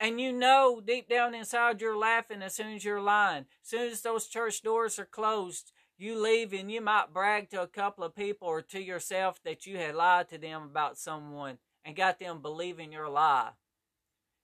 [0.00, 3.46] And you know deep down inside you're laughing as soon as you're lying.
[3.62, 7.62] As soon as those church doors are closed you leave and you might brag to
[7.62, 11.58] a couple of people or to yourself that you had lied to them about someone
[11.84, 13.50] and got them believing your lie.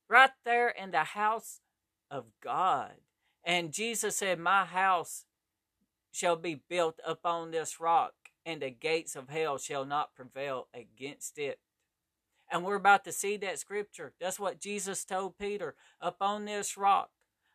[0.08, 1.61] Right there in the house
[2.11, 2.92] of god.
[3.42, 5.24] And jesus said my house
[6.12, 8.12] shall be built upon this rock
[8.48, 11.58] and the gates of hell shall not prevail against it.
[12.50, 14.14] And we're about to see that scripture.
[14.18, 15.74] That's what Jesus told Peter.
[16.00, 17.11] Upon this rock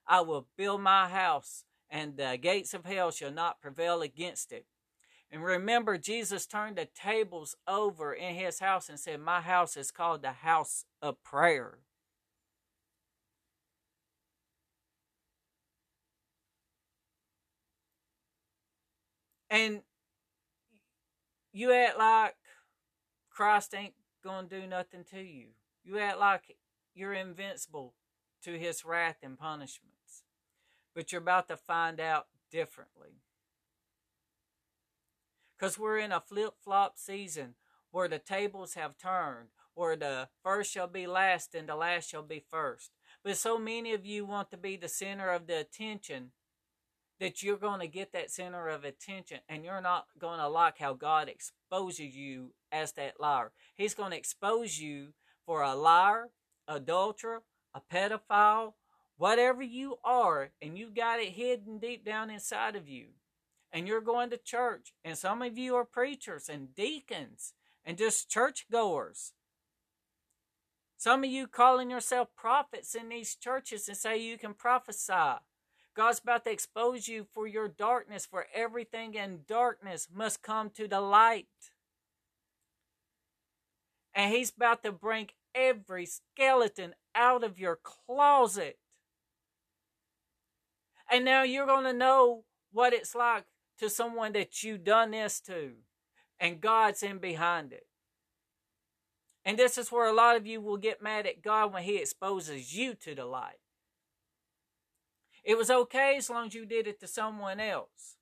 [0.06, 4.68] I will build my house, and the gates of hell shall not prevail against it.
[5.32, 9.90] And remember, Jesus turned the tables over in his house and said, My house is
[9.90, 11.80] called the house of prayer.
[19.50, 19.82] And
[21.54, 22.36] you act like
[23.30, 25.50] Christ ain't gonna do nothing to you.
[25.84, 26.58] You act like
[26.96, 27.94] you're invincible
[28.44, 30.24] to his wrath and punishments.
[30.96, 33.22] But you're about to find out differently.
[35.58, 37.56] Because we're in a flip flop season
[37.92, 42.24] where the tables have turned, where the first shall be last and the last shall
[42.24, 42.92] be first.
[43.24, 46.32] But so many of you want to be the center of the attention
[47.20, 50.80] that you're going to get that center of attention and you're not going to like
[50.80, 53.52] how God exposes you as that liar.
[53.76, 55.10] He's going to expose you
[55.46, 56.30] for a liar,
[56.68, 58.74] adulterer, a pedophile,
[59.18, 63.08] whatever you are, and you got it hidden deep down inside of you.
[63.72, 68.30] And you're going to church, and some of you are preachers and deacons and just
[68.30, 69.34] churchgoers.
[70.98, 75.40] Some of you calling yourself prophets in these churches and say you can prophesy.
[75.96, 80.88] God's about to expose you for your darkness, for everything in darkness must come to
[80.88, 81.48] the light.
[84.16, 88.80] And He's about to bring every skeleton out of your closet.
[91.12, 93.46] And now you're going to know what it's like
[93.80, 95.74] to someone that you've done this to.
[96.40, 97.86] And God's in behind it.
[99.46, 101.98] And this is where a lot of you will get mad at God when He
[101.98, 103.60] exposes you to the light.
[105.44, 108.18] It was okay as long as you did it to someone else.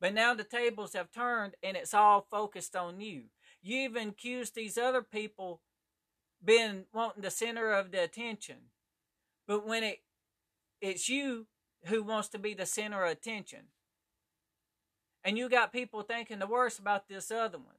[0.00, 3.24] But now the tables have turned and it's all focused on you.
[3.62, 5.60] You even accused these other people
[6.44, 8.56] being wanting the center of the attention.
[9.46, 10.00] But when it
[10.80, 11.46] it's you
[11.84, 13.66] who wants to be the center of attention.
[15.24, 17.76] And you got people thinking the worst about this other one.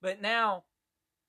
[0.00, 0.64] But now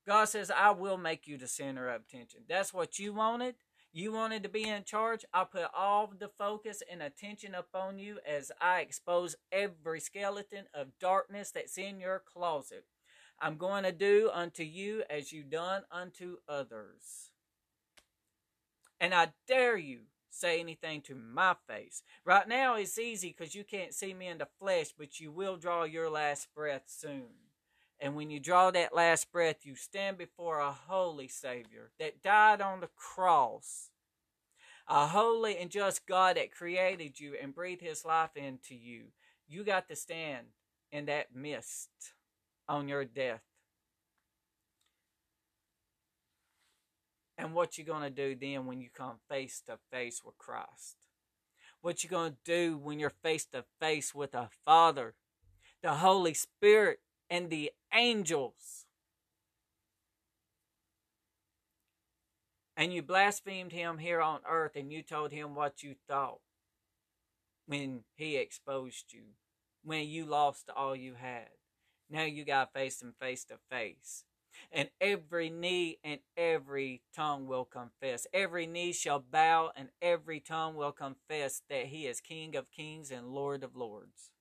[0.05, 2.41] God says, I will make you the center of attention.
[2.47, 3.55] That's what you wanted.
[3.97, 5.25] You wanted to be in charge.
[5.33, 10.99] I'll put all the focus and attention upon you as I expose every skeleton of
[10.99, 12.85] darkness that's in your closet.
[13.41, 17.31] I'm going to do unto you as you've done unto others.
[19.01, 22.03] And I dare you say anything to my face.
[22.23, 25.57] Right now it's easy because you can't see me in the flesh, but you will
[25.57, 27.46] draw your last breath soon.
[27.99, 32.61] And when you draw that last breath, you stand before a holy Savior that died
[32.61, 33.89] on the cross,
[34.87, 39.05] a holy and just God that created you and breathed his life into you.
[39.47, 40.47] You got to stand
[40.91, 41.89] in that mist
[42.69, 43.41] on your death.
[47.37, 50.97] And what you going to do then when you come face to face with Christ?
[51.81, 55.13] What you going to do when you're face to face with a Father,
[55.83, 58.85] the Holy Spirit, and the angels.
[62.75, 66.39] And you blasphemed him here on earth and you told him what you thought
[67.65, 69.23] when he exposed you,
[69.83, 71.49] when you lost all you had.
[72.09, 74.25] Now you got to face him face to face.
[74.71, 78.27] And every knee and every tongue will confess.
[78.33, 83.11] Every knee shall bow and every tongue will confess that he is King of kings
[83.11, 84.31] and Lord of lords.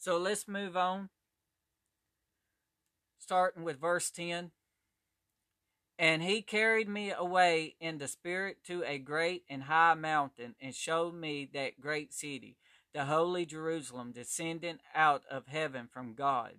[0.00, 1.10] So let's move on.
[3.18, 4.50] Starting with verse 10.
[5.98, 10.74] And he carried me away in the spirit to a great and high mountain, and
[10.74, 12.56] showed me that great city,
[12.94, 16.54] the holy Jerusalem, descending out of heaven from God,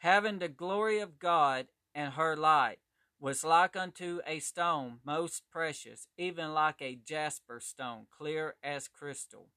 [0.00, 2.80] having the glory of God, and her light
[3.18, 9.48] was like unto a stone most precious, even like a jasper stone, clear as crystal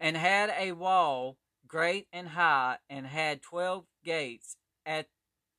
[0.00, 1.36] and had a wall
[1.70, 4.56] great and high, and had twelve gates.
[4.84, 5.06] At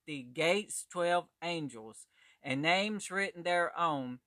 [0.06, 2.08] the gates twelve angels,
[2.44, 4.20] and names written thereon,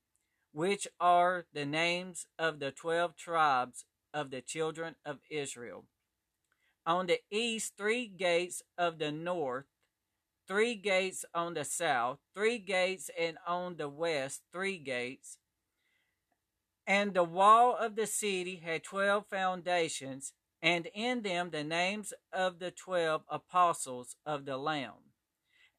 [0.53, 5.85] which are the names of the twelve tribes of the children of Israel.
[6.87, 9.66] On the east, three gates of the north,
[10.47, 15.39] three gates on the south, three gates, and on the west, three gates
[16.87, 20.32] and the wall of the city had twelve foundations,
[20.65, 25.12] and in them the names of the twelve apostles of the Lamb.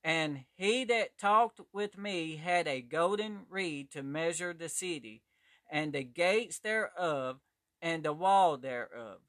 [0.04, 5.24] And he that talked with me had a golden reed to measure the city,
[5.68, 7.40] and the gates thereof,
[7.82, 9.22] and the wall thereof.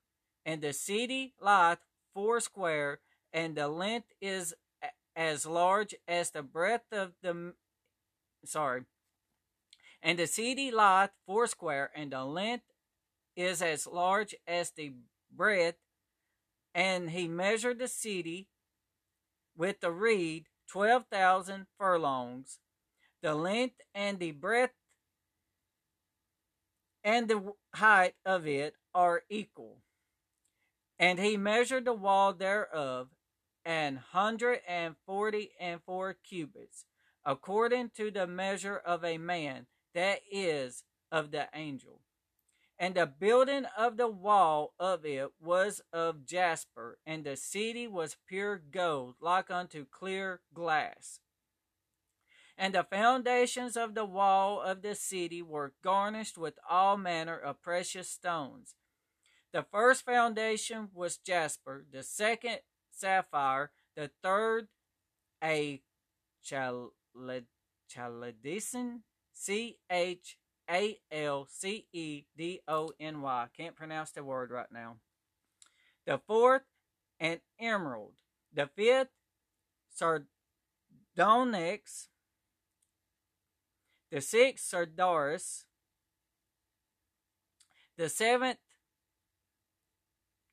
[0.45, 1.79] And the city lieth
[2.13, 3.01] foursquare,
[3.33, 4.55] and the length is
[5.17, 7.55] as large as the breadth of the
[8.45, 8.83] sorry
[10.03, 12.67] and the city lieth foursquare, and the length
[13.35, 14.93] is as large as the
[15.37, 15.79] breadth.
[16.75, 18.49] And he measured the city
[19.57, 22.59] with the reed twelve thousand furlongs.
[23.23, 24.75] The length and the breadth
[27.03, 29.79] and the height of it are equal.
[30.99, 33.09] And he measured the wall thereof
[33.65, 36.85] an hundred and forty and four cubits,
[37.25, 42.01] according to the measure of a man, that is of the angel.
[42.79, 48.19] And the building of the wall of it was of jasper, and the city was
[48.29, 51.21] pure gold, like unto clear glass.
[52.59, 57.63] And the foundations of the wall of the city were garnished with all manner of
[57.63, 58.75] precious stones.
[59.53, 62.59] The first foundation was jasper, the second
[62.91, 64.69] sapphire, the third
[65.43, 65.83] a
[66.43, 66.93] chalcedon,
[69.33, 70.39] C H
[70.71, 73.47] A L C E D O N Y.
[73.57, 74.97] Can't pronounce the word right now.
[76.07, 76.63] The fourth,
[77.21, 78.15] an emerald.
[78.53, 79.11] The fifth,
[79.91, 82.09] sardonyx.
[84.11, 85.65] The sixth, sardoris.
[87.97, 88.59] The seventh,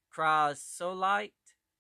[0.09, 1.33] chrysolite.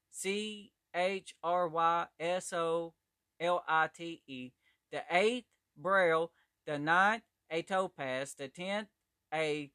[0.09, 2.93] C H R Y S O
[3.39, 4.51] L I T E
[4.93, 6.31] the eighth beryl,
[6.67, 8.87] the ninth a topaz, the tenth
[9.33, 9.71] a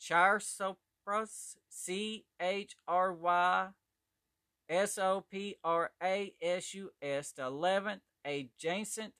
[0.00, 3.68] chrysoprase, C H R Y
[4.68, 9.14] S O P R A S U S, the eleventh a jacinth,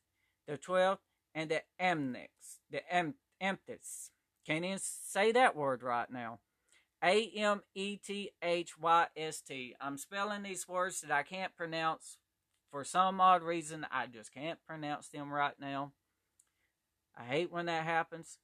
[0.47, 1.03] the twelfth,
[1.35, 2.29] and the amnix,
[2.71, 4.11] the am, amethys.
[4.47, 6.41] Can't even say that word right now.
[7.05, 9.75] A M E T H Y S T.
[9.81, 12.19] I'm spelling these words that I can't pronounce
[12.71, 13.87] for some odd reason.
[13.91, 15.93] I just can't pronounce them right now.
[17.17, 18.39] I hate when that happens.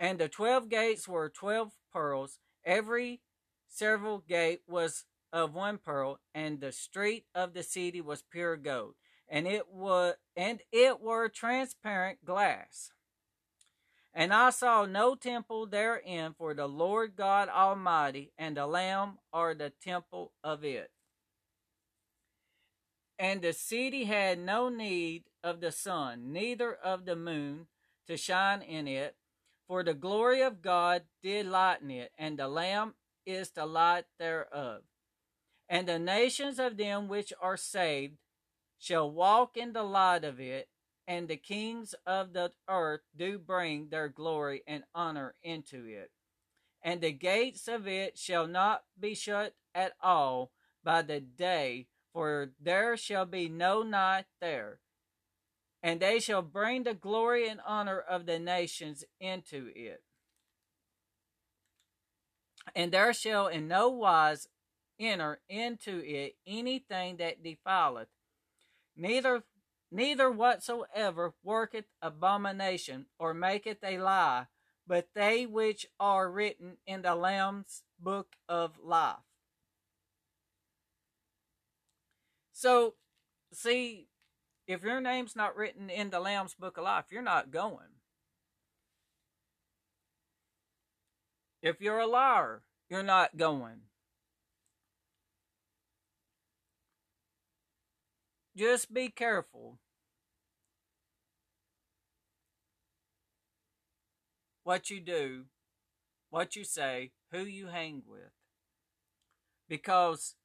[0.00, 2.40] And the twelve gates were twelve pearls.
[2.64, 3.20] Every
[3.68, 8.94] several gate was of one pearl, and the street of the city was pure gold,
[9.28, 12.90] and it was and it were transparent glass.
[14.12, 19.54] And I saw no temple therein, for the Lord God Almighty and the Lamb are
[19.54, 20.90] the temple of it.
[23.22, 27.68] And the city had no need of the sun, neither of the moon
[28.08, 29.14] to shine in it,
[29.68, 32.94] for the glory of God did lighten it, and the Lamb
[33.24, 34.82] is the light thereof.
[35.68, 38.16] And the nations of them which are saved
[38.76, 40.68] shall walk in the light of it,
[41.06, 46.10] and the kings of the earth do bring their glory and honor into it.
[46.82, 50.50] And the gates of it shall not be shut at all
[50.82, 54.80] by the day, for there shall be no night there.
[55.82, 60.02] And they shall bring the glory and honor of the nations into it.
[62.74, 64.46] And there shall in no wise
[65.00, 68.08] enter into it anything that defileth,
[68.96, 69.42] neither
[69.90, 74.46] neither whatsoever worketh abomination or maketh a lie,
[74.86, 79.16] but they which are written in the Lamb's book of life.
[82.62, 82.94] So,
[83.52, 84.06] see,
[84.68, 87.98] if your name's not written in the Lamb's book of life, you're not going.
[91.60, 93.80] If you're a liar, you're not going.
[98.56, 99.80] Just be careful.
[104.62, 105.46] What you do,
[106.30, 108.30] what you say, who you hang with.
[109.68, 110.36] Because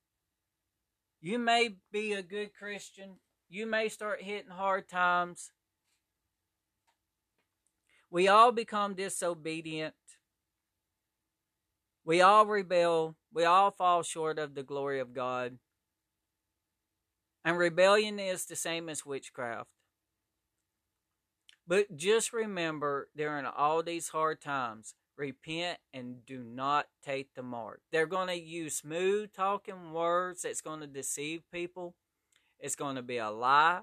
[1.21, 3.17] you may be a good Christian,
[3.49, 5.51] you may start hitting hard times.
[8.09, 9.95] We all become disobedient.
[12.05, 13.15] We all rebel.
[13.33, 15.57] We all fall short of the glory of God.
[17.43, 19.69] And rebellion is the same as witchcraft.
[21.67, 27.81] But just remember during all these hard times, repent and do not take the mark.
[27.91, 31.95] They're going to use smooth talking words that's going to deceive people.
[32.59, 33.81] It's going to be a lie.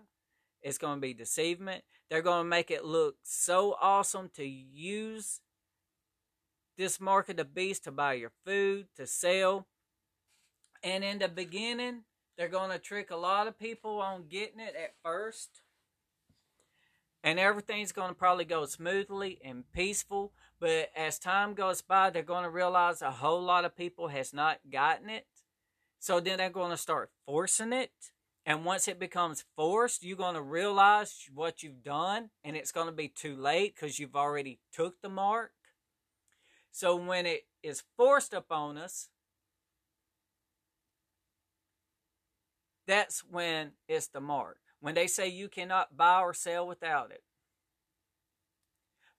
[0.62, 1.84] It's going to be deceivement.
[2.08, 5.40] They're going to make it look so awesome to use
[6.76, 9.66] this mark of the beast to buy your food, to sell.
[10.82, 12.02] And in the beginning,
[12.36, 15.62] they're going to trick a lot of people on getting it at first.
[17.22, 20.32] And everything's going to probably go smoothly and peaceful.
[20.64, 24.32] But as time goes by, they're going to realize a whole lot of people has
[24.32, 25.26] not gotten it.
[25.98, 27.92] So then they're going to start forcing it.
[28.46, 32.30] And once it becomes forced, you're going to realize what you've done.
[32.42, 35.52] And it's going to be too late because you've already took the mark.
[36.72, 39.10] So when it is forced upon us,
[42.86, 44.60] that's when it's the mark.
[44.80, 47.22] When they say you cannot buy or sell without it.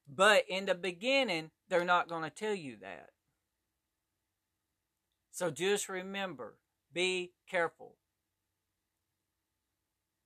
[0.08, 3.10] But in the beginning, they're not going to tell you that.
[5.32, 6.56] So just remember
[6.94, 7.96] be careful.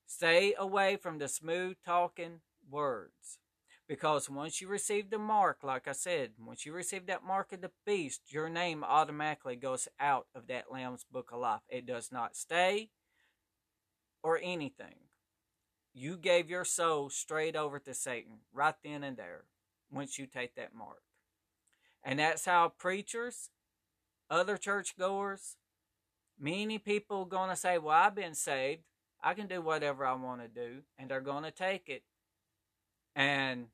[0.06, 3.40] Stay away from the smooth talking words.
[3.88, 7.62] Because once you receive the mark, like I said, once you receive that mark of
[7.62, 11.62] the beast, your name automatically goes out of that Lamb's book of life.
[11.70, 12.92] It does not stay,
[14.22, 14.96] or anything.
[15.94, 19.46] You gave your soul straight over to Satan right then and there
[19.92, 21.02] once you take that mark.
[22.04, 23.50] And that's how preachers,
[24.30, 25.58] other churchgoers,
[26.40, 28.84] many people going to say, Well, I've been saved.
[29.22, 30.84] I can do whatever I want to do.
[30.98, 32.04] And they're going to take it.
[33.16, 33.68] And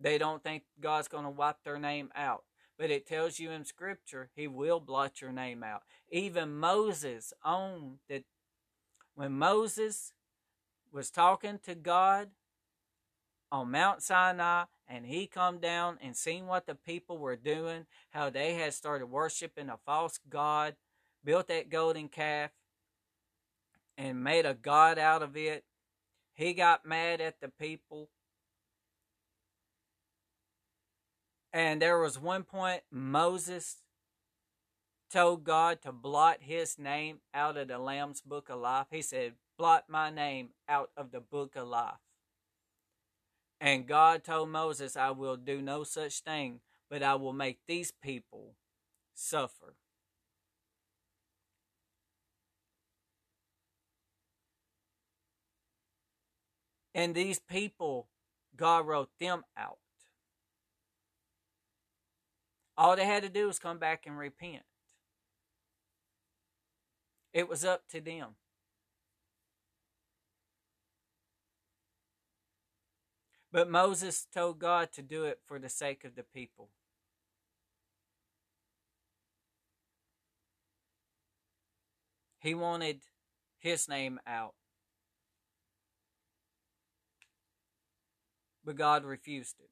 [0.00, 2.44] they don't think God's going to wipe their name out.
[2.78, 5.82] But it tells you in Scripture, He will blot your name out.
[6.10, 8.24] Even Moses owned that
[9.14, 10.12] when Moses
[10.92, 12.28] was talking to God
[13.50, 18.30] on Mount Sinai and he come down and seen what the people were doing, how
[18.30, 20.76] they had started worshiping a false god
[21.24, 22.50] built that golden calf
[23.98, 25.64] and made a god out of it.
[26.34, 28.10] He got mad at the people.
[31.52, 33.76] And there was one point Moses
[35.10, 38.86] told God to blot his name out of the Lamb's book of life.
[38.90, 41.94] He said, Blot my name out of the book of life.
[43.60, 47.90] And God told Moses, I will do no such thing, but I will make these
[47.90, 48.54] people
[49.14, 49.74] suffer.
[56.94, 58.08] And these people,
[58.56, 59.78] God wrote them out.
[62.78, 64.62] All they had to do was come back and repent.
[67.32, 68.36] It was up to them.
[73.56, 76.68] But Moses told God to do it for the sake of the people.
[82.38, 83.00] He wanted
[83.58, 84.52] his name out.
[88.62, 89.70] But God refused it.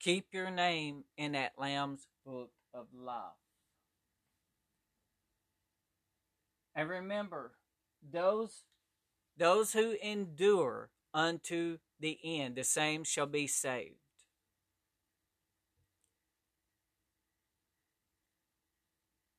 [0.00, 3.41] Keep your name in that Lamb's book of life.
[6.74, 7.52] And remember,
[8.02, 8.64] those
[9.36, 13.96] those who endure unto the end, the same shall be saved.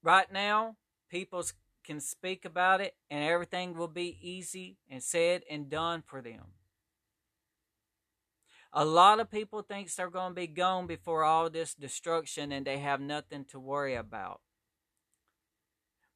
[0.01, 0.75] Right now,
[1.09, 1.43] people
[1.83, 6.53] can speak about it and everything will be easy and said and done for them.
[8.73, 12.65] A lot of people thinks they're going to be gone before all this destruction and
[12.65, 14.41] they have nothing to worry about.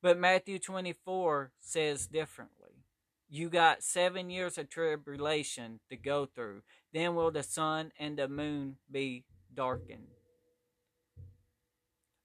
[0.02, 2.84] But Matthew 24 says differently.
[3.30, 6.62] You got seven years of tribulation to go through.
[6.94, 10.08] Then will the sun and the moon be darkened?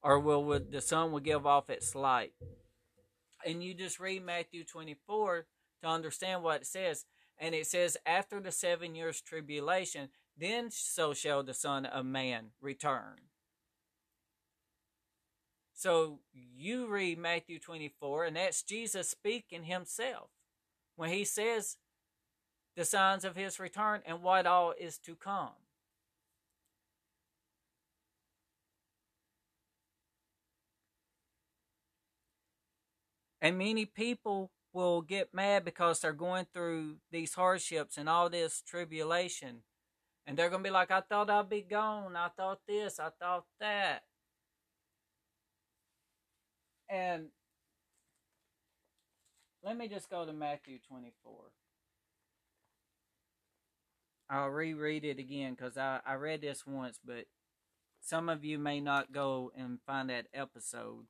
[0.02, 2.32] Or will the sun will give off its light?
[3.44, 5.46] And you just read Matthew 24
[5.82, 7.04] to understand what it says.
[7.38, 12.50] And it says, after the seven years tribulation, then so shall the Son of Man
[12.60, 13.16] return.
[15.74, 20.28] So you read Matthew 24, and that's Jesus speaking himself
[20.96, 21.78] when he says
[22.76, 25.50] the signs of his return and what all is to come.
[33.40, 38.62] And many people will get mad because they're going through these hardships and all this
[38.66, 39.62] tribulation.
[40.26, 42.14] And they're going to be like, I thought I'd be gone.
[42.14, 43.00] I thought this.
[43.00, 44.04] I thought that.
[46.92, 47.28] And
[49.64, 51.32] let me just go to Matthew 24.
[54.28, 57.24] I'll reread it again because I, I read this once, but
[58.02, 61.06] some of you may not go and find that episode.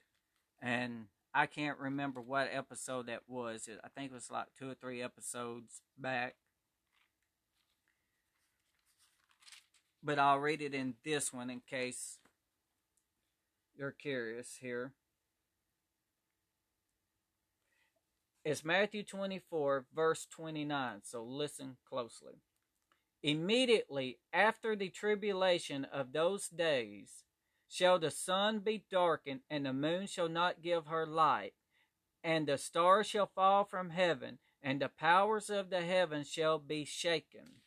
[0.61, 3.69] And I can't remember what episode that was.
[3.83, 6.37] I think it was like two or three episodes back.
[10.01, 12.19] But I'll read it in this one in case
[13.77, 14.93] you're curious here.
[18.45, 21.03] It's Matthew 24, verse 29.
[21.05, 22.43] So listen closely.
[23.23, 27.23] Immediately after the tribulation of those days
[27.69, 31.53] shall the sun be darkened, and the moon shall not give her light,
[32.25, 36.85] and the stars shall fall from heaven, and the powers of the heavens shall be
[36.85, 37.61] shaken.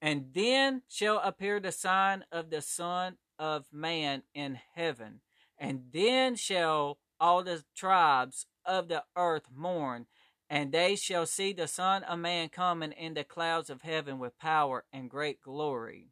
[0.00, 5.20] And then shall appear the sign of the Son of Man in heaven,
[5.58, 10.06] and then shall all the tribes of the earth mourn,
[10.50, 14.38] and they shall see the Son of Man coming in the clouds of heaven with
[14.38, 16.08] power and great glory.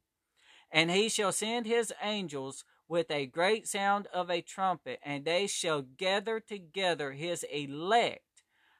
[0.71, 5.47] And he shall send his angels with a great sound of a trumpet, and they
[5.47, 8.21] shall gather together his elect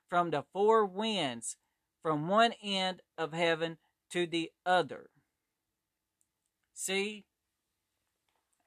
[0.09, 1.57] from the four winds,
[2.03, 3.79] from one end of heaven
[4.11, 5.11] to the other.
[6.73, 7.25] See?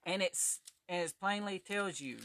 [0.06, 2.18] And it's and it plainly tells you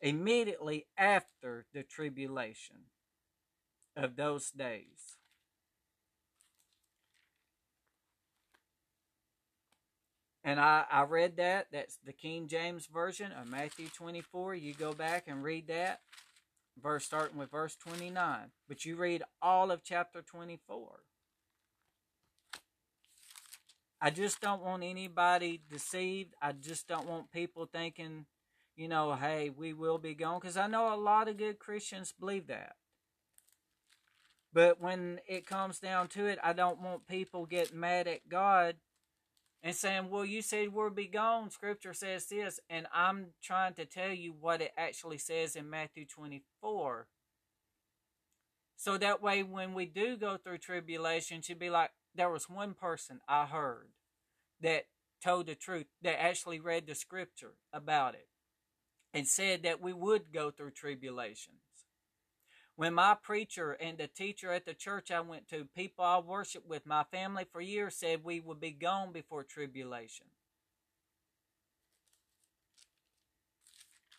[0.00, 2.76] immediately after the tribulation
[3.96, 5.16] of those days.
[10.44, 11.66] And I, I read that.
[11.72, 14.54] That's the King James Version of Matthew 24.
[14.54, 16.02] You go back and read that,
[16.80, 18.52] verse starting with verse 29.
[18.68, 21.00] But you read all of chapter 24.
[24.00, 26.34] I just don't want anybody deceived.
[26.40, 28.26] I just don't want people thinking
[28.76, 30.38] you know, hey, we will be gone.
[30.38, 32.76] Because I know a lot of good Christians believe that.
[34.52, 38.76] But when it comes down to it, I don't want people getting mad at God
[39.62, 41.50] and saying, Well, you said we'll be gone.
[41.50, 42.60] Scripture says this.
[42.70, 47.08] And I'm trying to tell you what it actually says in Matthew 24.
[48.76, 52.74] So that way, when we do go through tribulation, should be like, there was one
[52.74, 53.88] person I heard
[54.60, 54.84] that
[55.22, 58.28] told the truth, that actually read the scripture about it
[59.16, 61.56] and said that we would go through tribulations.
[62.76, 66.68] When my preacher and the teacher at the church I went to, people I worshiped
[66.68, 70.26] with, my family for years said we would be gone before tribulation.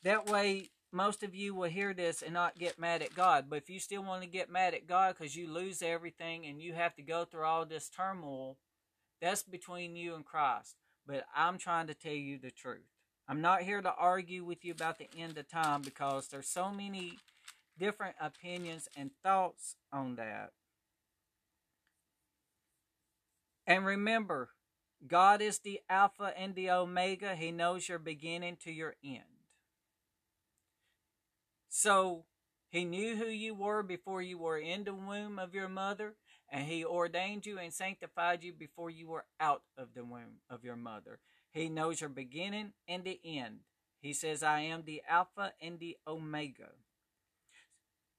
[0.04, 3.46] That way, most of you will hear this and not get mad at God.
[3.52, 6.60] But if you still want to get mad at God because you lose everything and
[6.60, 8.58] you have to go through all this turmoil,
[9.22, 10.76] that's between you and Christ.
[11.06, 12.97] But I'm trying to tell you the truth.
[13.28, 16.72] I'm not here to argue with you about the end of time because there's so
[16.72, 17.18] many
[17.78, 20.52] different opinions and thoughts on that.
[23.66, 24.50] And remember,
[25.06, 27.36] God is the Alpha and the Omega.
[27.36, 29.24] He knows your beginning to your end.
[31.68, 32.24] So,
[32.70, 36.16] He knew who you were before you were in the womb of your mother,
[36.50, 40.64] and He ordained you and sanctified you before you were out of the womb of
[40.64, 41.20] your mother.
[41.58, 43.62] He knows your beginning and the end.
[44.00, 46.70] He says, I am the Alpha and the Omega.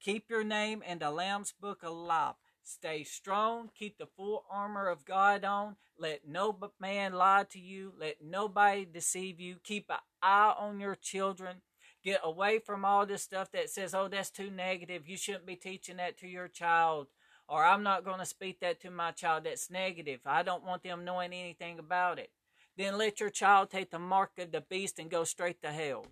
[0.00, 2.34] Keep your name in the Lamb's book alive.
[2.64, 3.70] Stay strong.
[3.78, 5.76] Keep the full armor of God on.
[5.96, 7.92] Let no man lie to you.
[7.96, 9.56] Let nobody deceive you.
[9.62, 11.58] Keep an eye on your children.
[12.02, 15.08] Get away from all this stuff that says, oh, that's too negative.
[15.08, 17.06] You shouldn't be teaching that to your child.
[17.48, 19.44] Or I'm not going to speak that to my child.
[19.44, 20.20] That's negative.
[20.26, 22.30] I don't want them knowing anything about it.
[22.78, 26.06] Then let your child take the mark of the beast and go straight to hell.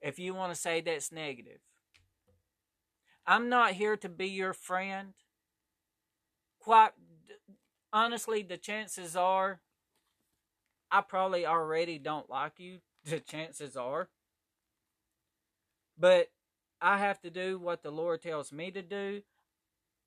[0.00, 1.58] If you want to say that's negative.
[3.26, 5.14] I'm not here to be your friend.
[6.60, 6.92] Quite
[7.92, 9.58] honestly, the chances are
[10.88, 12.78] I probably already don't like you.
[13.04, 14.08] The chances are.
[15.96, 16.32] But
[16.80, 19.22] I have to do what the Lord tells me to do.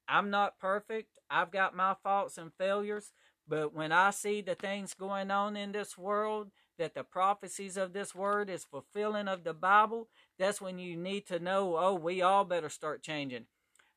[0.05, 1.18] I'm not perfect.
[1.30, 3.14] I've got my faults and failures.
[3.50, 7.93] But when I see the things going on in this world, that the prophecies of
[7.93, 12.22] this word is fulfilling of the Bible, that's when you need to know, oh, we
[12.22, 13.45] all better start changing.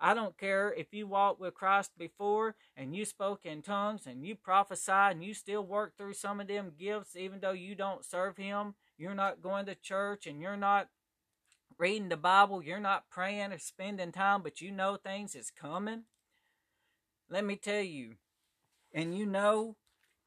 [0.00, 4.26] I don't care if you walked with Christ before and you spoke in tongues and
[4.26, 8.04] you prophesied and you still work through some of them gifts, even though you don't
[8.04, 10.88] serve Him, you're not going to church and you're not
[11.78, 16.04] reading the Bible, you're not praying or spending time, but you know things is coming.
[17.30, 18.16] Let me tell you,
[18.92, 19.76] and you know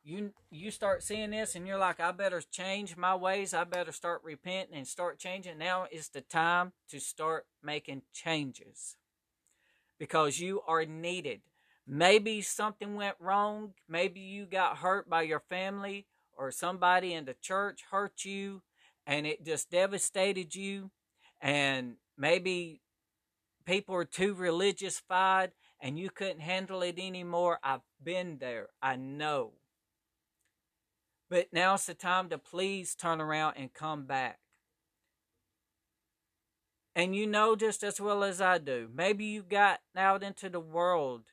[0.04, 3.54] you you start seeing this and you're like i better change my ways.
[3.54, 5.58] I better start repenting and start changing.
[5.58, 8.96] Now is the time to start making changes
[10.00, 11.42] because you are needed.
[11.88, 13.74] Maybe something went wrong.
[13.88, 16.08] Maybe you got hurt by your family
[16.38, 18.62] or somebody in the church hurt you
[19.08, 20.92] and it just devastated you
[21.42, 22.82] and maybe
[23.66, 28.96] people are too religious fied and you couldn't handle it anymore i've been there i
[28.96, 29.54] know
[31.30, 34.40] but now's the time to please turn around and come back.
[36.96, 38.90] And you know just as well as I do.
[38.94, 41.24] Maybe you got out into the world,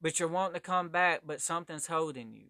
[0.00, 2.48] but you're wanting to come back, but something's holding you.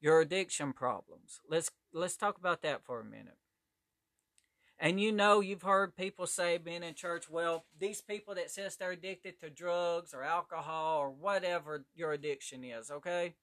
[0.00, 1.40] Your addiction problems.
[1.48, 3.38] Let's let's talk about that for a minute.
[4.78, 8.76] And you know, you've heard people say, being in church, well, these people that says
[8.76, 13.34] they're addicted to drugs or alcohol or whatever your addiction is, okay?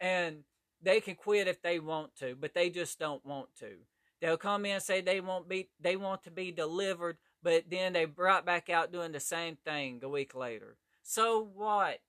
[0.00, 0.44] And
[0.82, 3.78] they can quit if they want to, but they just don't want to.
[4.20, 7.92] They'll come in and say they won't be they want to be delivered, but then
[7.92, 10.76] they brought back out doing the same thing a week later.
[11.02, 12.00] So what?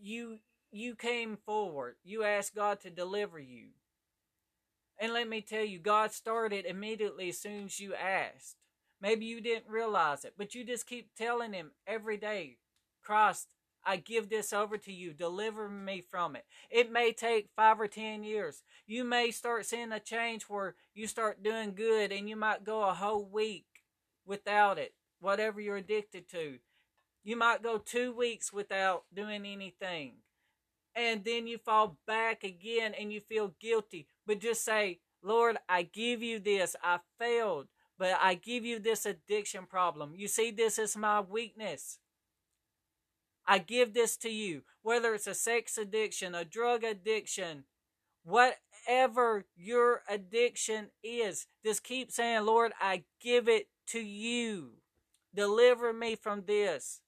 [0.00, 0.38] You
[0.70, 1.96] you came forward.
[2.04, 3.68] You asked God to deliver you.
[4.98, 8.56] And let me tell you, God started immediately as soon as you asked.
[9.00, 12.56] Maybe you didn't realize it, but you just keep telling him every day,
[13.02, 13.48] Christ,
[13.84, 15.12] I give this over to you.
[15.12, 16.44] Deliver me from it.
[16.68, 18.62] It may take five or ten years.
[18.86, 22.82] You may start seeing a change where you start doing good and you might go
[22.82, 23.66] a whole week
[24.26, 26.58] without it, whatever you're addicted to.
[27.22, 30.14] You might go two weeks without doing anything.
[30.94, 34.08] And then you fall back again and you feel guilty.
[34.28, 36.76] But just say, Lord, I give you this.
[36.84, 37.68] I failed,
[37.98, 40.12] but I give you this addiction problem.
[40.14, 41.98] You see, this is my weakness.
[43.46, 44.64] I give this to you.
[44.82, 47.64] Whether it's a sex addiction, a drug addiction,
[48.22, 54.72] whatever your addiction is, just keep saying, Lord, I give it to you.
[55.34, 57.00] Deliver me from this.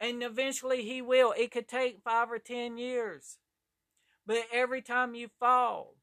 [0.00, 1.34] And eventually he will.
[1.36, 3.36] It could take five or ten years.
[4.26, 5.94] But every time you fall,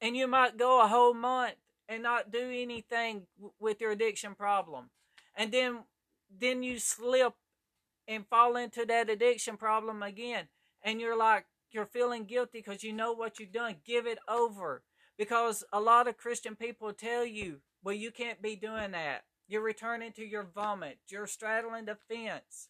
[0.00, 1.56] and you might go a whole month
[1.88, 3.22] and not do anything
[3.58, 4.90] with your addiction problem.
[5.34, 5.80] And then
[6.30, 7.34] then you slip
[8.06, 10.48] and fall into that addiction problem again.
[10.82, 13.76] And you're like, you're feeling guilty because you know what you've done.
[13.84, 14.82] Give it over.
[15.16, 19.24] Because a lot of Christian people tell you, well, you can't be doing that.
[19.48, 20.98] You're returning to your vomit.
[21.08, 22.68] You're straddling the fence.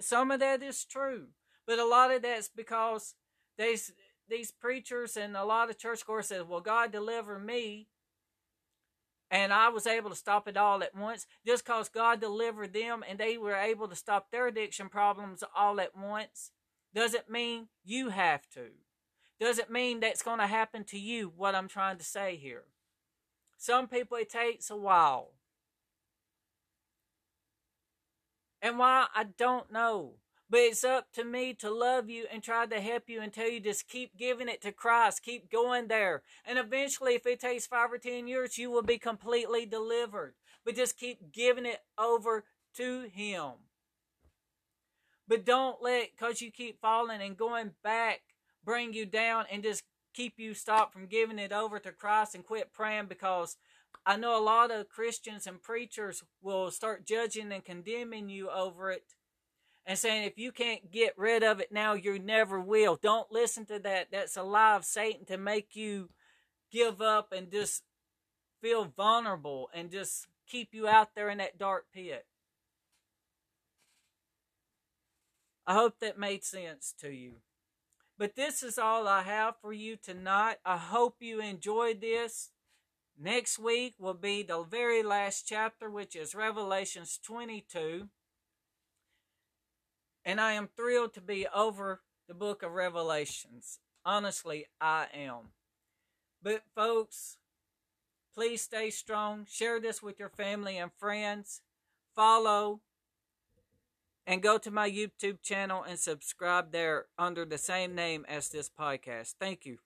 [0.00, 1.26] Some of that is true.
[1.68, 3.14] But a lot of that's because
[3.58, 3.92] these
[4.26, 7.88] these preachers and a lot of churchgoers says, Well, God delivered me
[9.30, 13.04] and I was able to stop it all at once just because God delivered them
[13.06, 16.52] and they were able to stop their addiction problems all at once
[16.94, 18.68] doesn't mean you have to.
[19.38, 22.64] Doesn't mean that's going to happen to you, what I'm trying to say here.
[23.58, 25.32] Some people, it takes a while.
[28.62, 30.14] And why, I don't know.
[30.50, 33.60] But it's up to me to love you and try to help you until you
[33.60, 35.22] just keep giving it to Christ.
[35.22, 36.22] Keep going there.
[36.46, 40.34] And eventually, if it takes five or ten years, you will be completely delivered.
[40.64, 42.44] But just keep giving it over
[42.76, 43.52] to Him.
[45.26, 48.20] But don't let, because you keep falling and going back,
[48.64, 49.82] bring you down and just
[50.14, 53.56] keep you stopped from giving it over to Christ and quit praying because
[54.06, 58.90] I know a lot of Christians and preachers will start judging and condemning you over
[58.90, 59.04] it
[59.88, 62.96] and saying if you can't get rid of it now, you never will.
[62.96, 64.08] Don't listen to that.
[64.12, 66.10] That's a lie of Satan to make you
[66.70, 67.84] give up and just
[68.60, 72.26] feel vulnerable and just keep you out there in that dark pit.
[75.66, 77.36] I hope that made sense to you.
[78.18, 80.56] But this is all I have for you tonight.
[80.66, 82.50] I hope you enjoyed this.
[83.18, 88.08] Next week will be the very last chapter, which is Revelations 22.
[90.28, 93.78] And I am thrilled to be over the book of Revelations.
[94.04, 95.52] Honestly, I am.
[96.42, 97.38] But, folks,
[98.34, 99.46] please stay strong.
[99.50, 101.62] Share this with your family and friends.
[102.14, 102.82] Follow
[104.26, 108.68] and go to my YouTube channel and subscribe there under the same name as this
[108.68, 109.36] podcast.
[109.40, 109.78] Thank you.